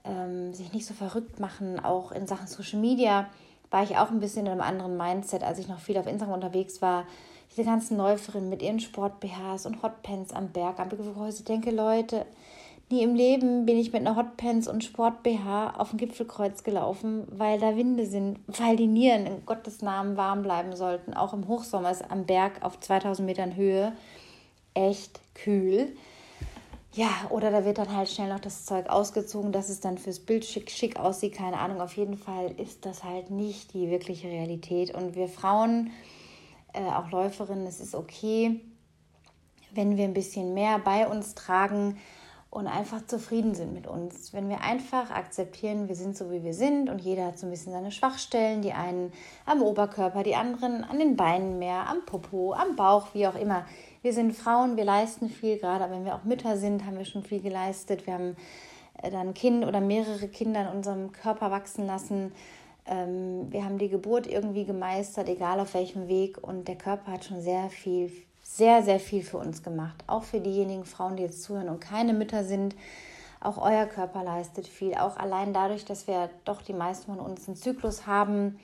ähm, 0.04 0.52
sich 0.52 0.72
nicht 0.72 0.86
so 0.86 0.94
verrückt 0.94 1.40
machen. 1.40 1.80
Auch 1.80 2.12
in 2.12 2.26
Sachen 2.26 2.46
Social 2.46 2.80
Media 2.80 3.28
war 3.70 3.82
ich 3.82 3.96
auch 3.96 4.10
ein 4.10 4.20
bisschen 4.20 4.46
in 4.46 4.52
einem 4.52 4.60
anderen 4.60 4.96
Mindset, 4.96 5.42
als 5.42 5.58
ich 5.58 5.68
noch 5.68 5.80
viel 5.80 5.96
auf 5.96 6.06
Instagram 6.06 6.34
unterwegs 6.34 6.82
war 6.82 7.06
diese 7.50 7.64
ganzen 7.64 7.96
Läuferinnen 7.96 8.48
mit 8.48 8.62
ihren 8.62 8.80
Sport-BHs 8.80 9.66
und 9.66 9.82
Hotpants 9.82 10.32
am 10.32 10.50
Berg, 10.50 10.78
am 10.78 10.88
Gipfelkreuz. 10.88 11.40
Ich 11.40 11.44
denke, 11.44 11.70
Leute, 11.70 12.26
nie 12.90 13.02
im 13.02 13.14
Leben 13.14 13.66
bin 13.66 13.78
ich 13.78 13.92
mit 13.92 14.06
einer 14.06 14.16
Hotpants 14.16 14.68
und 14.68 14.84
Sport-BH 14.84 15.74
auf 15.78 15.90
dem 15.90 15.98
Gipfelkreuz 15.98 16.64
gelaufen, 16.64 17.26
weil 17.30 17.58
da 17.58 17.76
Winde 17.76 18.06
sind, 18.06 18.38
weil 18.46 18.76
die 18.76 18.86
Nieren 18.86 19.26
in 19.26 19.46
Gottes 19.46 19.82
Namen 19.82 20.16
warm 20.16 20.42
bleiben 20.42 20.74
sollten. 20.74 21.14
Auch 21.14 21.32
im 21.32 21.48
Hochsommer 21.48 21.90
ist 21.90 22.10
am 22.10 22.26
Berg 22.26 22.62
auf 22.62 22.80
2000 22.80 23.26
Metern 23.26 23.56
Höhe 23.56 23.92
echt 24.74 25.20
kühl. 25.34 25.94
Ja, 26.92 27.08
oder 27.30 27.52
da 27.52 27.64
wird 27.64 27.78
dann 27.78 27.96
halt 27.96 28.08
schnell 28.08 28.28
noch 28.28 28.40
das 28.40 28.64
Zeug 28.64 28.88
ausgezogen, 28.88 29.52
dass 29.52 29.68
es 29.68 29.78
dann 29.78 29.96
fürs 29.96 30.18
Bild 30.18 30.44
schick, 30.44 30.70
schick 30.70 30.98
aussieht. 30.98 31.34
Keine 31.34 31.58
Ahnung. 31.58 31.80
Auf 31.80 31.96
jeden 31.96 32.16
Fall 32.16 32.52
ist 32.56 32.84
das 32.84 33.04
halt 33.04 33.30
nicht 33.30 33.74
die 33.74 33.90
wirkliche 33.90 34.26
Realität. 34.26 34.92
Und 34.92 35.14
wir 35.14 35.28
Frauen 35.28 35.92
äh, 36.72 36.82
auch 36.82 37.10
Läuferinnen, 37.10 37.66
es 37.66 37.78
ist 37.78 37.94
okay, 37.94 38.60
wenn 39.72 39.96
wir 39.96 40.04
ein 40.04 40.14
bisschen 40.14 40.52
mehr 40.52 40.80
bei 40.80 41.06
uns 41.06 41.36
tragen 41.36 41.96
und 42.50 42.66
einfach 42.66 43.06
zufrieden 43.06 43.54
sind 43.54 43.72
mit 43.72 43.86
uns. 43.86 44.32
Wenn 44.32 44.48
wir 44.48 44.62
einfach 44.62 45.10
akzeptieren, 45.10 45.88
wir 45.88 45.94
sind 45.94 46.16
so 46.16 46.32
wie 46.32 46.42
wir 46.42 46.52
sind 46.52 46.90
und 46.90 47.00
jeder 47.00 47.26
hat 47.26 47.38
so 47.38 47.46
ein 47.46 47.50
bisschen 47.50 47.72
seine 47.72 47.92
Schwachstellen, 47.92 48.60
die 48.60 48.72
einen 48.72 49.12
am 49.46 49.62
Oberkörper, 49.62 50.24
die 50.24 50.34
anderen 50.34 50.82
an 50.82 50.98
den 50.98 51.16
Beinen 51.16 51.60
mehr, 51.60 51.88
am 51.88 52.04
Popo, 52.04 52.52
am 52.52 52.74
Bauch, 52.74 53.14
wie 53.14 53.28
auch 53.28 53.36
immer. 53.36 53.66
Wir 54.02 54.12
sind 54.12 54.32
Frauen, 54.32 54.76
wir 54.76 54.84
leisten 54.84 55.28
viel, 55.28 55.58
gerade 55.58 55.90
wenn 55.90 56.04
wir 56.04 56.16
auch 56.16 56.24
Mütter 56.24 56.56
sind, 56.56 56.84
haben 56.84 56.98
wir 56.98 57.04
schon 57.04 57.22
viel 57.22 57.40
geleistet. 57.40 58.06
Wir 58.06 58.14
haben 58.14 58.36
äh, 59.00 59.10
dann 59.10 59.28
ein 59.28 59.34
Kind 59.34 59.64
oder 59.64 59.80
mehrere 59.80 60.26
Kinder 60.26 60.62
in 60.62 60.76
unserem 60.76 61.12
Körper 61.12 61.52
wachsen 61.52 61.86
lassen 61.86 62.32
ähm, 62.86 63.46
wir 63.50 63.64
haben 63.64 63.78
die 63.78 63.88
Geburt 63.88 64.26
irgendwie 64.26 64.64
gemeistert, 64.64 65.28
egal 65.28 65.60
auf 65.60 65.74
welchem 65.74 66.08
Weg. 66.08 66.38
Und 66.42 66.66
der 66.68 66.76
Körper 66.76 67.12
hat 67.12 67.24
schon 67.24 67.40
sehr 67.40 67.70
viel, 67.70 68.10
sehr, 68.56 68.82
sehr 68.82 68.98
viel 68.98 69.22
für 69.22 69.38
uns 69.38 69.62
gemacht. 69.62 70.02
Auch 70.06 70.24
für 70.24 70.40
diejenigen 70.40 70.84
Frauen, 70.84 71.16
die 71.16 71.22
jetzt 71.22 71.42
zuhören 71.42 71.68
und 71.68 71.80
keine 71.80 72.12
Mütter 72.12 72.44
sind. 72.44 72.74
Auch 73.40 73.58
euer 73.58 73.86
Körper 73.86 74.24
leistet 74.24 74.66
viel. 74.66 74.94
Auch 74.94 75.16
allein 75.16 75.54
dadurch, 75.54 75.84
dass 75.84 76.06
wir 76.06 76.30
doch 76.44 76.60
die 76.60 76.72
meisten 76.72 77.14
von 77.14 77.20
uns 77.24 77.46
einen 77.46 77.56
Zyklus 77.56 78.06
haben, 78.06 78.58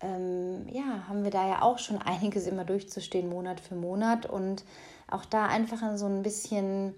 ähm, 0.00 0.66
ja, 0.70 1.08
haben 1.08 1.24
wir 1.24 1.30
da 1.30 1.48
ja 1.48 1.62
auch 1.62 1.78
schon 1.78 1.98
einiges 2.02 2.46
immer 2.46 2.64
durchzustehen, 2.64 3.28
Monat 3.28 3.60
für 3.60 3.74
Monat. 3.74 4.26
Und 4.26 4.64
auch 5.08 5.24
da 5.24 5.46
einfach 5.46 5.82
in 5.82 5.98
so 5.98 6.06
ein 6.06 6.22
bisschen 6.22 6.94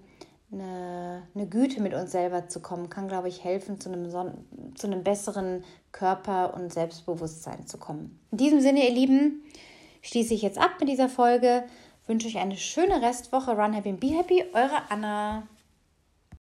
eine, 0.52 1.22
eine 1.34 1.46
Güte 1.46 1.80
mit 1.80 1.94
uns 1.94 2.12
selber 2.12 2.48
zu 2.48 2.60
kommen, 2.60 2.90
kann, 2.90 3.08
glaube 3.08 3.28
ich, 3.28 3.42
helfen, 3.42 3.80
zu 3.80 3.90
einem, 3.90 4.10
Son 4.10 4.44
zu 4.74 4.86
einem 4.86 5.02
besseren 5.02 5.64
Körper 5.92 6.54
und 6.54 6.72
Selbstbewusstsein 6.72 7.66
zu 7.66 7.78
kommen. 7.78 8.20
In 8.32 8.38
diesem 8.38 8.60
Sinne, 8.60 8.86
ihr 8.86 8.94
Lieben, 8.94 9.42
schließe 10.02 10.34
ich 10.34 10.42
jetzt 10.42 10.58
ab 10.58 10.72
mit 10.78 10.88
dieser 10.88 11.08
Folge. 11.08 11.64
Wünsche 12.08 12.26
euch 12.26 12.38
eine 12.38 12.56
schöne 12.56 13.02
Restwoche. 13.02 13.50
Run 13.50 13.74
Happy 13.74 13.90
and 13.90 14.00
Be 14.00 14.08
Happy. 14.08 14.42
Eure 14.54 14.80
Anna. 14.88 15.46